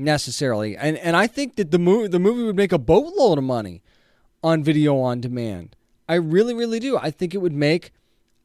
[0.00, 0.76] necessarily.
[0.76, 3.82] And and I think that the movie the movie would make a boatload of money
[4.42, 5.76] on video on demand.
[6.08, 6.96] I really really do.
[6.96, 7.92] I think it would make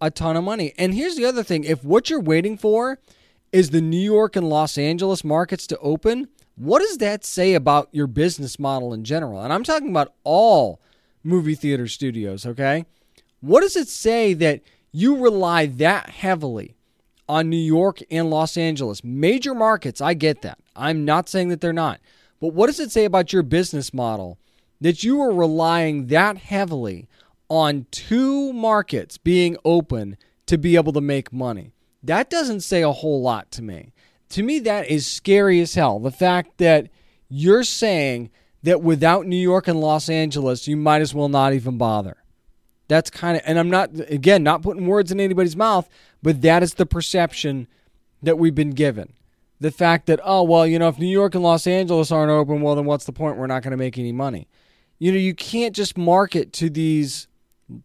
[0.01, 0.73] a ton of money.
[0.77, 2.99] And here's the other thing, if what you're waiting for
[3.51, 7.89] is the New York and Los Angeles markets to open, what does that say about
[7.91, 9.41] your business model in general?
[9.41, 10.81] And I'm talking about all
[11.23, 12.85] movie theater studios, okay?
[13.39, 16.74] What does it say that you rely that heavily
[17.27, 19.03] on New York and Los Angeles?
[19.03, 20.59] Major markets, I get that.
[20.75, 21.99] I'm not saying that they're not.
[22.39, 24.37] But what does it say about your business model
[24.81, 27.07] that you are relying that heavily
[27.49, 31.71] on two markets being open to be able to make money?
[32.03, 33.93] That doesn't say a whole lot to me.
[34.29, 35.99] To me, that is scary as hell.
[35.99, 36.89] The fact that
[37.29, 38.29] you're saying
[38.63, 42.17] that without New York and Los Angeles, you might as well not even bother.
[42.87, 45.89] That's kind of, and I'm not, again, not putting words in anybody's mouth,
[46.21, 47.67] but that is the perception
[48.25, 49.13] that we've been given.
[49.59, 52.61] The fact that oh well you know if New York and Los Angeles aren't open
[52.61, 53.37] well then what's the point?
[53.37, 54.47] We're not going to make any money.
[54.99, 57.27] You know you can't just market to these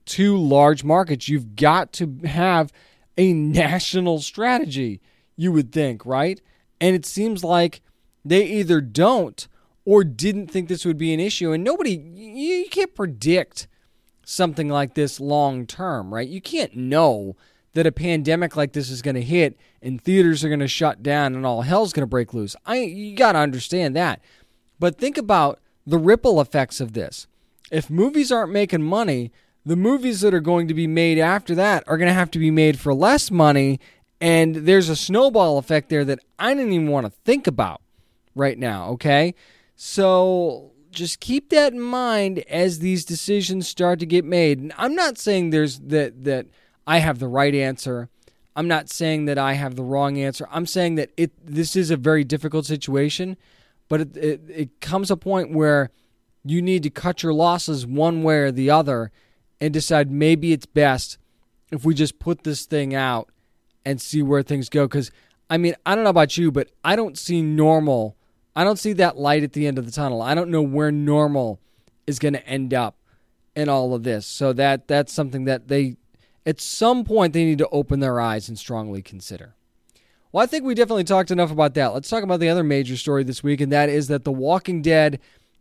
[0.04, 1.28] two large markets.
[1.28, 2.72] You've got to have
[3.16, 5.00] a national strategy
[5.36, 6.40] you would think right?
[6.80, 7.82] And it seems like
[8.24, 9.46] they either don't
[9.84, 11.52] or didn't think this would be an issue.
[11.52, 13.68] And nobody you can't predict
[14.30, 17.36] something like this long term right you can't know
[17.72, 21.02] that a pandemic like this is going to hit and theaters are going to shut
[21.02, 22.56] down and all hell's going to break loose.
[22.66, 24.20] I you got to understand that.
[24.78, 27.26] But think about the ripple effects of this.
[27.70, 29.30] If movies aren't making money,
[29.64, 32.38] the movies that are going to be made after that are going to have to
[32.38, 33.78] be made for less money
[34.20, 37.80] and there's a snowball effect there that I didn't even want to think about
[38.34, 39.34] right now, okay?
[39.76, 44.58] So just keep that in mind as these decisions start to get made.
[44.58, 46.46] And I'm not saying there's that that
[46.86, 48.08] I have the right answer.
[48.56, 50.46] I'm not saying that I have the wrong answer.
[50.50, 53.36] I'm saying that it this is a very difficult situation,
[53.88, 55.90] but it, it, it comes a point where
[56.44, 59.12] you need to cut your losses one way or the other
[59.60, 61.18] and decide maybe it's best
[61.70, 63.28] if we just put this thing out
[63.84, 65.10] and see where things go cuz
[65.50, 68.16] I mean, I don't know about you, but I don't see normal.
[68.54, 70.22] I don't see that light at the end of the tunnel.
[70.22, 71.60] I don't know where normal
[72.06, 72.96] is going to end up
[73.54, 74.26] in all of this.
[74.26, 75.96] So that that's something that they
[76.46, 79.54] at some point they need to open their eyes and strongly consider.
[80.32, 81.88] Well, I think we definitely talked enough about that.
[81.88, 84.80] Let's talk about the other major story this week, and that is that The Walking
[84.80, 85.18] Dead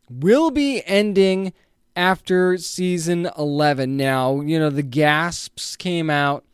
[0.09, 1.53] will be ending
[1.95, 3.97] after season 11.
[3.97, 6.45] Now, you know, the gasps came out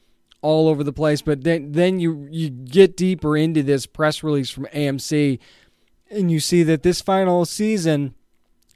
[0.41, 4.49] all over the place, but then then you you get deeper into this press release
[4.49, 5.39] from AMC
[6.09, 8.13] and you see that this final season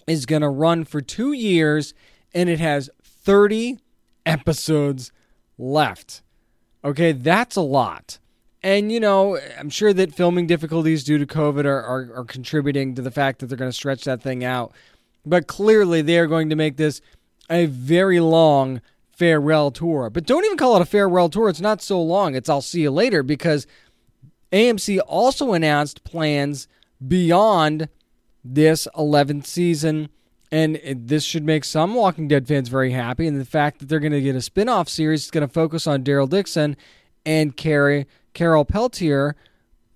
[0.08, 1.94] is going to run for 2 years
[2.34, 3.80] and it has 30
[4.26, 5.12] episodes
[5.58, 6.22] left.
[6.84, 8.20] Okay, that's a lot.
[8.62, 12.96] And, you know, I'm sure that filming difficulties due to COVID are, are, are contributing
[12.96, 14.74] to the fact that they're going to stretch that thing out.
[15.26, 17.02] But clearly, they are going to make this
[17.50, 20.10] a very long farewell tour.
[20.10, 21.50] But don't even call it a farewell tour.
[21.50, 22.36] It's not so long.
[22.36, 23.68] It's I'll see you later because
[24.52, 26.69] AMC also announced plans
[27.06, 27.90] beyond
[28.44, 30.10] this 11th season.
[30.52, 33.28] And this should make some Walking Dead fans very happy.
[33.28, 35.54] And the fact that they're going to get a spin off series is going to
[35.54, 36.76] focus on Daryl Dixon
[37.26, 39.36] and Carrie Carol Peltier,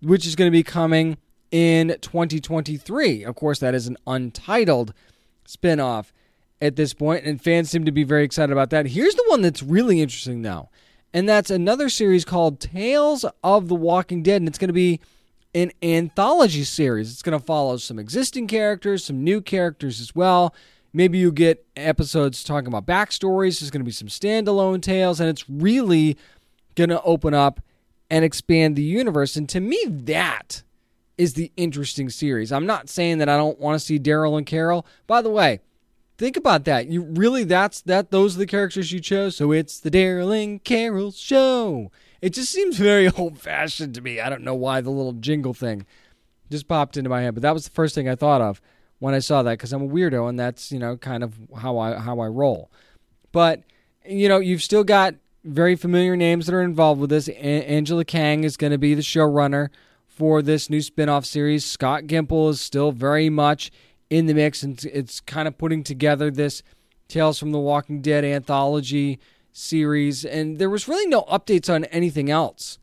[0.01, 1.17] which is going to be coming
[1.49, 3.23] in 2023.
[3.23, 4.93] Of course, that is an untitled
[5.47, 6.11] spinoff
[6.61, 8.87] at this point, and fans seem to be very excited about that.
[8.87, 10.69] Here's the one that's really interesting, though,
[11.13, 14.99] and that's another series called Tales of the Walking Dead, and it's going to be
[15.55, 17.11] an anthology series.
[17.11, 20.53] It's going to follow some existing characters, some new characters as well.
[20.93, 23.59] Maybe you get episodes talking about backstories.
[23.59, 26.17] There's going to be some standalone tales, and it's really
[26.75, 27.61] going to open up
[28.09, 29.35] and expand the universe.
[29.35, 30.61] And to me, that
[31.17, 32.51] is the interesting series.
[32.51, 34.85] I'm not saying that I don't want to see Daryl and Carol.
[35.07, 35.61] By the way,
[36.17, 36.87] think about that.
[36.87, 39.35] You really that's that those are the characters you chose.
[39.35, 41.91] So it's the Daryl and Carol show.
[42.23, 44.21] It just seems very old fashioned to me.
[44.21, 45.85] I don't know why the little jingle thing
[46.49, 48.61] just popped into my head, but that was the first thing I thought of
[48.99, 51.77] when I saw that because I'm a weirdo and that's you know kind of how
[51.77, 52.71] I how I roll.
[53.33, 53.63] But
[54.05, 57.27] you know you've still got very familiar names that are involved with this.
[57.27, 59.67] A- Angela Kang is going to be the showrunner
[60.07, 61.65] for this new spin-off series.
[61.65, 63.69] Scott Gimple is still very much
[64.09, 66.63] in the mix and it's kind of putting together this
[67.09, 69.19] Tales from the Walking Dead anthology
[69.53, 72.79] series and there was really no updates on anything else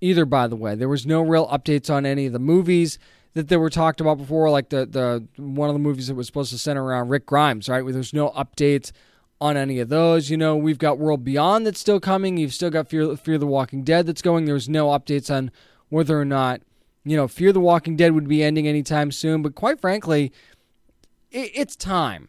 [0.00, 0.74] either by the way.
[0.74, 2.98] There was no real updates on any of the movies
[3.32, 6.26] that they were talked about before like the the one of the movies that was
[6.26, 7.82] supposed to center around Rick Grimes, right?
[7.82, 8.92] Where there's no updates
[9.40, 10.30] on any of those.
[10.30, 12.36] You know, we've got World Beyond that's still coming.
[12.36, 14.44] You've still got Fear, Fear the Walking Dead that's going.
[14.44, 15.50] There's no updates on
[15.88, 16.62] whether or not,
[17.04, 19.42] you know, Fear the Walking Dead would be ending anytime soon.
[19.42, 20.32] But quite frankly,
[21.30, 22.28] it, it's time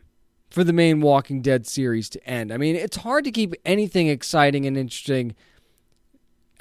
[0.56, 2.50] for the main Walking Dead series to end.
[2.50, 5.36] I mean, it's hard to keep anything exciting and interesting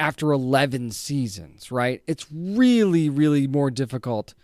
[0.00, 2.02] after 11 seasons, right?
[2.08, 4.34] It's really, really more difficult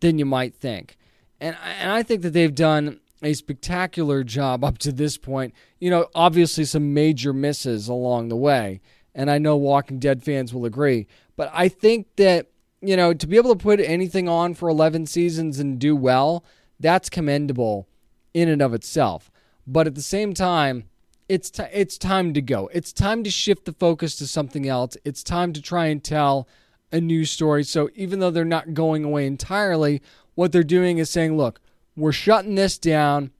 [0.00, 0.98] than you might think.
[1.40, 5.54] And, and I think that they've done a spectacular job up to this point.
[5.78, 8.82] You know, obviously some major misses along the way,
[9.14, 11.06] and I know Walking Dead fans will agree.
[11.36, 12.48] But I think that,
[12.82, 16.44] you know, to be able to put anything on for 11 seasons and do well,
[16.78, 17.86] that's commendable
[18.34, 19.30] in and of itself.
[19.66, 20.84] But at the same time,
[21.28, 22.68] it's t- it's time to go.
[22.72, 24.96] It's time to shift the focus to something else.
[25.04, 26.48] It's time to try and tell
[26.92, 27.62] a new story.
[27.64, 30.02] So even though they're not going away entirely,
[30.34, 31.60] what they're doing is saying, look,
[31.96, 33.30] we're shutting this down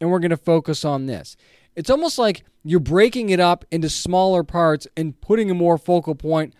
[0.00, 1.36] and we're going to focus on this.
[1.74, 6.14] It's almost like you're breaking it up into smaller parts and putting a more focal
[6.14, 6.54] point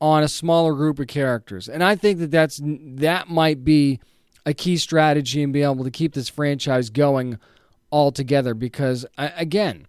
[0.00, 1.68] on a smaller group of characters.
[1.68, 4.00] And I think that that's that might be
[4.48, 7.38] a key strategy in being able to keep this franchise going
[7.90, 9.86] all together because again,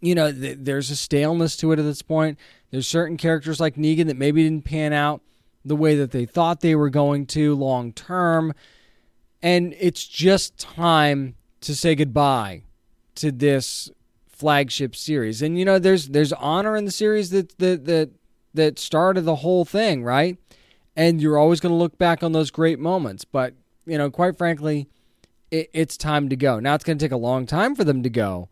[0.00, 2.38] you know, th- there's a staleness to it at this point.
[2.72, 5.20] There's certain characters like Negan that maybe didn't pan out
[5.64, 8.52] the way that they thought they were going to long term
[9.42, 12.62] and it's just time to say goodbye
[13.14, 13.90] to this
[14.26, 15.40] flagship series.
[15.40, 18.10] And you know, there's there's honor in the series that that that
[18.54, 20.36] that started the whole thing, right?
[20.96, 23.24] And you're always going to look back on those great moments.
[23.24, 23.54] But
[23.88, 24.88] you know, quite frankly,
[25.50, 26.60] it, it's time to go.
[26.60, 28.48] Now it's going to take a long time for them to go,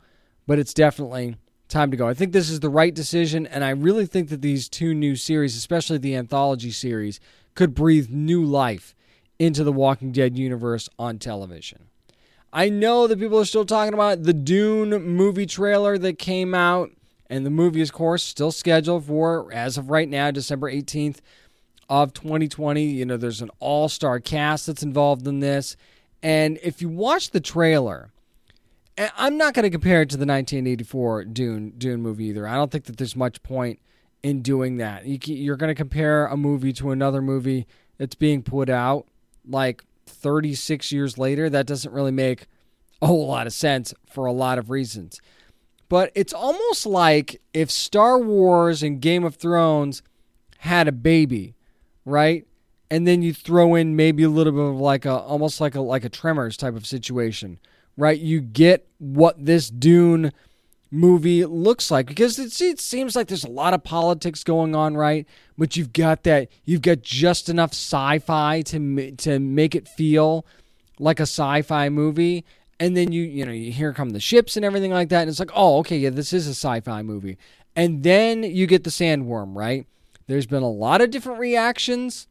[0.46, 1.36] but it's definitely
[1.68, 2.08] time to go.
[2.08, 5.16] I think this is the right decision, and I really think that these two new
[5.16, 7.20] series, especially the anthology series,
[7.54, 8.94] could breathe new life
[9.38, 11.88] into the Walking Dead universe on television.
[12.52, 16.90] I know that people are still talking about the Dune movie trailer that came out,
[17.28, 21.18] and the movie, is of course, still scheduled for, as of right now, December 18th
[21.88, 22.84] of 2020.
[22.84, 25.76] You know, there's an all star cast that's involved in this.
[26.22, 28.10] And if you watch the trailer,
[29.16, 32.46] I'm not going to compare it to the 1984 Dune Dune movie either.
[32.46, 33.78] I don't think that there's much point
[34.22, 35.06] in doing that.
[35.06, 37.66] You, you're going to compare a movie to another movie
[37.98, 39.06] that's being put out
[39.46, 41.50] like 36 years later.
[41.50, 42.46] That doesn't really make
[43.02, 45.20] a whole lot of sense for a lot of reasons.
[45.88, 50.02] But it's almost like if Star Wars and Game of Thrones
[50.58, 51.54] had a baby,
[52.06, 52.46] right?
[52.90, 55.82] And then you throw in maybe a little bit of like a almost like a
[55.82, 57.58] like a Tremors type of situation
[57.96, 58.18] right?
[58.18, 60.32] You get what this Dune
[60.90, 64.96] movie looks like because it, it seems like there's a lot of politics going on,
[64.96, 65.26] right?
[65.58, 70.46] But you've got that, you've got just enough sci-fi to to make it feel
[70.98, 72.44] like a sci-fi movie.
[72.78, 75.30] And then you, you know, you hear come the ships and everything like that, and
[75.30, 77.38] it's like, oh, okay, yeah, this is a sci-fi movie.
[77.74, 79.86] And then you get the sandworm, right?
[80.26, 82.26] There's been a lot of different reactions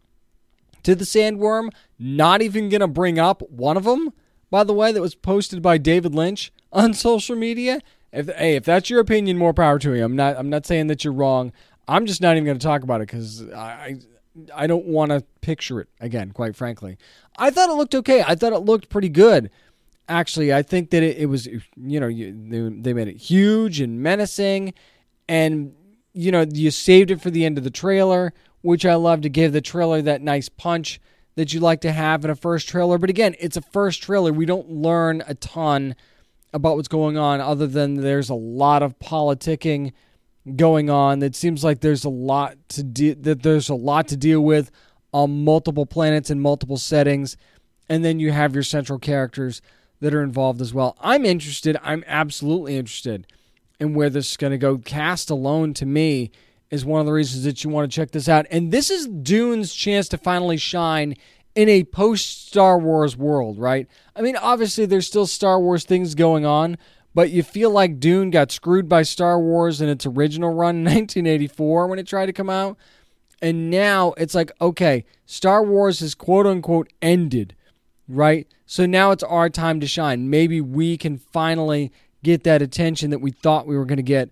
[0.84, 1.70] to the sandworm.
[1.98, 4.14] Not even gonna bring up one of them
[4.56, 7.82] by the way, that was posted by David Lynch on social media.
[8.12, 10.04] If hey, if that's your opinion, more power to you.
[10.04, 11.52] I'm not I'm not saying that you're wrong.
[11.88, 13.98] I'm just not even going to talk about it because I
[14.56, 16.32] I don't want to picture it again.
[16.32, 16.98] Quite frankly,
[17.38, 18.24] I thought it looked okay.
[18.26, 19.50] I thought it looked pretty good.
[20.08, 23.82] Actually, I think that it, it was you know you, they, they made it huge
[23.82, 24.74] and menacing,
[25.28, 25.74] and
[26.16, 29.30] you know you saved it for the end of the trailer, which I love to
[29.30, 30.99] give the trailer that nice punch
[31.36, 32.97] that you like to have in a first trailer.
[32.97, 34.32] But again, it's a first trailer.
[34.32, 35.95] We don't learn a ton
[36.53, 39.91] about what's going on other than there's a lot of politicking
[40.55, 41.22] going on.
[41.22, 44.72] It seems like there's a lot to de- that there's a lot to deal with
[45.11, 47.36] on multiple planets and multiple settings.
[47.89, 49.61] And then you have your central characters
[49.99, 50.95] that are involved as well.
[51.01, 51.78] I'm interested.
[51.84, 53.28] I'm absolutely interested
[53.80, 54.78] in where this is going to go.
[54.78, 56.32] Cast alone to me
[56.69, 58.45] is one of the reasons that you want to check this out.
[58.49, 61.15] And this is Dune's chance to finally shine
[61.55, 63.88] in a post Star Wars world, right?
[64.15, 66.78] I mean, obviously, there's still Star Wars things going on,
[67.13, 70.84] but you feel like Dune got screwed by Star Wars in its original run in
[70.86, 72.78] 1984 when it tried to come out.
[73.41, 77.55] And now it's like, okay, Star Wars is quote unquote ended,
[78.07, 78.47] right?
[78.65, 80.30] So now it's our time to shine.
[80.30, 81.91] Maybe we can finally
[82.26, 84.30] get that attention that we thought we were going to get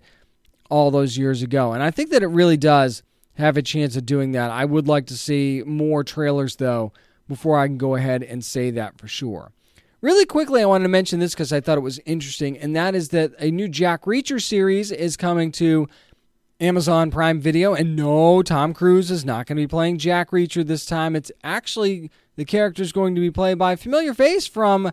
[0.68, 1.72] all those years ago.
[1.72, 3.02] And I think that it really does
[3.34, 4.50] have a chance of doing that.
[4.50, 6.92] I would like to see more trailers, though,
[7.28, 9.52] before I can go ahead and say that for sure.
[10.00, 12.94] Really quickly, I wanted to mention this because I thought it was interesting, and that
[12.94, 15.88] is that a new Jack Reacher series is coming to
[16.60, 17.74] Amazon Prime Video.
[17.74, 21.16] And no, Tom Cruise is not going to be playing Jack Reacher this time.
[21.16, 24.90] It's actually the character is going to be played by a familiar face from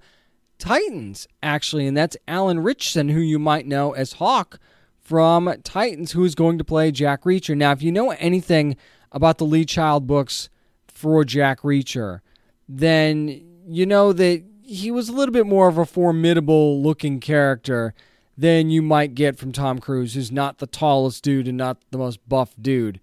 [0.61, 4.59] Titans, actually, and that's Alan Ritchson, who you might know as Hawk
[4.99, 7.57] from Titans, who is going to play Jack Reacher.
[7.57, 8.77] Now, if you know anything
[9.11, 10.49] about the Lee Child books
[10.87, 12.21] for Jack Reacher,
[12.69, 17.95] then you know that he was a little bit more of a formidable looking character
[18.37, 21.97] than you might get from Tom Cruise, who's not the tallest dude and not the
[21.97, 23.01] most buff dude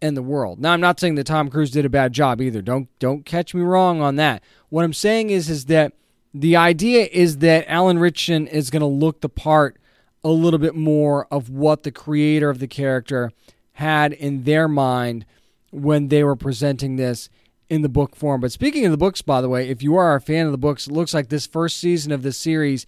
[0.00, 0.60] in the world.
[0.60, 2.62] Now, I'm not saying that Tom Cruise did a bad job either.
[2.62, 4.40] Don't don't catch me wrong on that.
[4.68, 5.94] What I'm saying is is that
[6.34, 9.78] the idea is that Alan Ritchson is going to look the part
[10.24, 13.32] a little bit more of what the creator of the character
[13.74, 15.26] had in their mind
[15.70, 17.28] when they were presenting this
[17.68, 18.40] in the book form.
[18.40, 20.58] But speaking of the books, by the way, if you are a fan of the
[20.58, 22.86] books, it looks like this first season of this series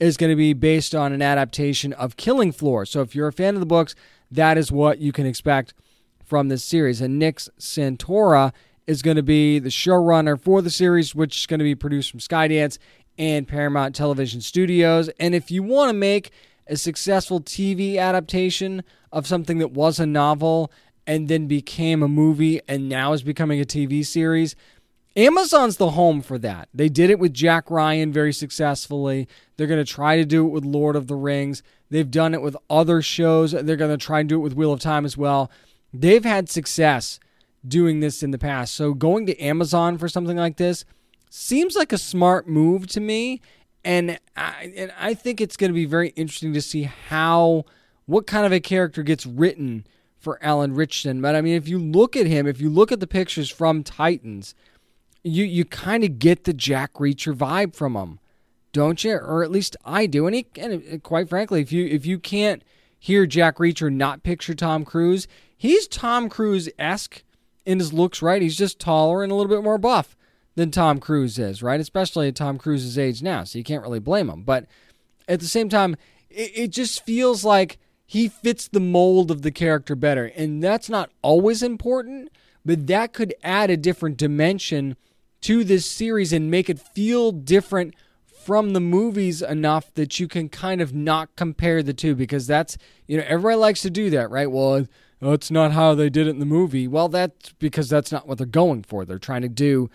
[0.00, 2.84] is going to be based on an adaptation of Killing Floor.
[2.84, 3.94] So if you're a fan of the books,
[4.30, 5.74] that is what you can expect
[6.24, 7.00] from this series.
[7.00, 8.52] And Nick Santora
[8.86, 12.10] is going to be the showrunner for the series, which is going to be produced
[12.10, 12.78] from Skydance
[13.18, 15.08] and Paramount Television Studios.
[15.20, 16.30] And if you want to make
[16.66, 20.72] a successful TV adaptation of something that was a novel
[21.06, 24.54] and then became a movie and now is becoming a TV series.
[25.14, 26.68] Amazon's the home for that.
[26.72, 29.28] They did it with Jack Ryan very successfully.
[29.56, 31.62] They're going to try to do it with Lord of the Rings.
[31.90, 33.52] They've done it with other shows.
[33.52, 35.50] They're going to try and do it with Wheel of Time as well.
[35.92, 37.20] They've had success
[37.66, 38.74] doing this in the past.
[38.74, 40.84] So going to Amazon for something like this
[41.30, 43.40] seems like a smart move to me
[43.84, 47.64] and I, and I think it's going to be very interesting to see how
[48.06, 49.86] what kind of a character gets written
[50.18, 51.20] for Alan Ritchson.
[51.20, 53.82] But I mean, if you look at him, if you look at the pictures from
[53.82, 54.54] Titans,
[55.24, 58.20] you you kind of get the Jack Reacher vibe from him,
[58.72, 59.14] don't you?
[59.14, 60.26] Or at least I do.
[60.26, 62.62] And, he, and uh, quite frankly, if you if you can't
[62.98, 67.24] hear Jack Reacher not picture Tom Cruise, he's Tom Cruise esque
[67.64, 68.22] in his looks.
[68.22, 70.16] Right, he's just taller and a little bit more buff
[70.54, 71.80] than Tom Cruise is, right?
[71.80, 74.42] Especially at Tom Cruise's age now, so you can't really blame him.
[74.42, 74.66] But
[75.28, 75.96] at the same time,
[76.30, 80.26] it, it just feels like he fits the mold of the character better.
[80.36, 82.30] And that's not always important,
[82.64, 84.96] but that could add a different dimension
[85.42, 87.94] to this series and make it feel different
[88.44, 92.76] from the movies enough that you can kind of not compare the two because that's,
[93.06, 94.50] you know, everybody likes to do that, right?
[94.50, 94.86] Well,
[95.22, 96.88] Oh, that's not how they did it in the movie.
[96.88, 99.04] Well, that's because that's not what they're going for.
[99.04, 99.88] They're trying to do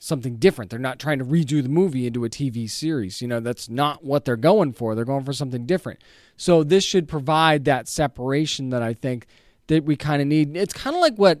[0.00, 0.70] something different.
[0.70, 3.20] They're not trying to redo the movie into a TV series.
[3.20, 4.94] You know, that's not what they're going for.
[4.94, 6.00] They're going for something different.
[6.36, 9.26] So this should provide that separation that I think
[9.66, 10.56] that we kind of need.
[10.56, 11.40] It's kind of like what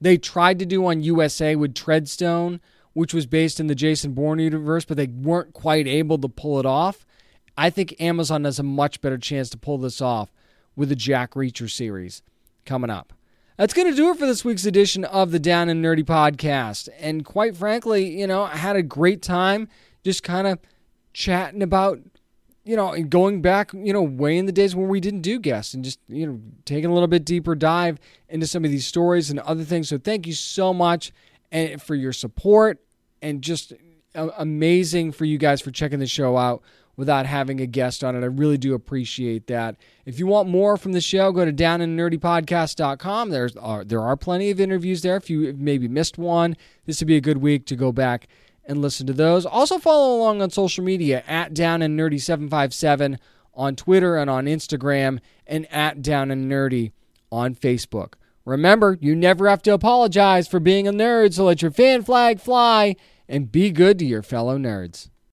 [0.00, 2.58] they tried to do on USA with Treadstone,
[2.94, 6.58] which was based in the Jason Bourne universe, but they weren't quite able to pull
[6.58, 7.04] it off.
[7.54, 10.32] I think Amazon has a much better chance to pull this off
[10.74, 12.22] with the Jack Reacher series
[12.68, 13.12] coming up.
[13.56, 16.88] That's going to do it for this week's edition of the Down and Nerdy podcast.
[17.00, 19.68] And quite frankly, you know, I had a great time
[20.04, 20.60] just kind of
[21.12, 21.98] chatting about,
[22.64, 25.74] you know, going back, you know, way in the days when we didn't do guests
[25.74, 27.98] and just, you know, taking a little bit deeper dive
[28.28, 29.88] into some of these stories and other things.
[29.88, 31.10] So thank you so much
[31.50, 32.80] and for your support
[33.20, 33.72] and just
[34.14, 36.62] uh, amazing for you guys for checking the show out
[36.98, 38.22] without having a guest on it.
[38.22, 39.76] I really do appreciate that.
[40.04, 43.30] If you want more from the show, go to downandnerdypodcast.com.
[43.30, 45.16] There's uh, there are plenty of interviews there.
[45.16, 48.26] If you maybe missed one, this would be a good week to go back
[48.64, 49.46] and listen to those.
[49.46, 53.18] Also follow along on social media at Down and Nerdy 757
[53.54, 56.90] on Twitter and on Instagram and at Down and Nerdy
[57.30, 58.14] on Facebook.
[58.44, 62.40] Remember, you never have to apologize for being a nerd, so let your fan flag
[62.40, 62.96] fly
[63.28, 65.10] and be good to your fellow nerds.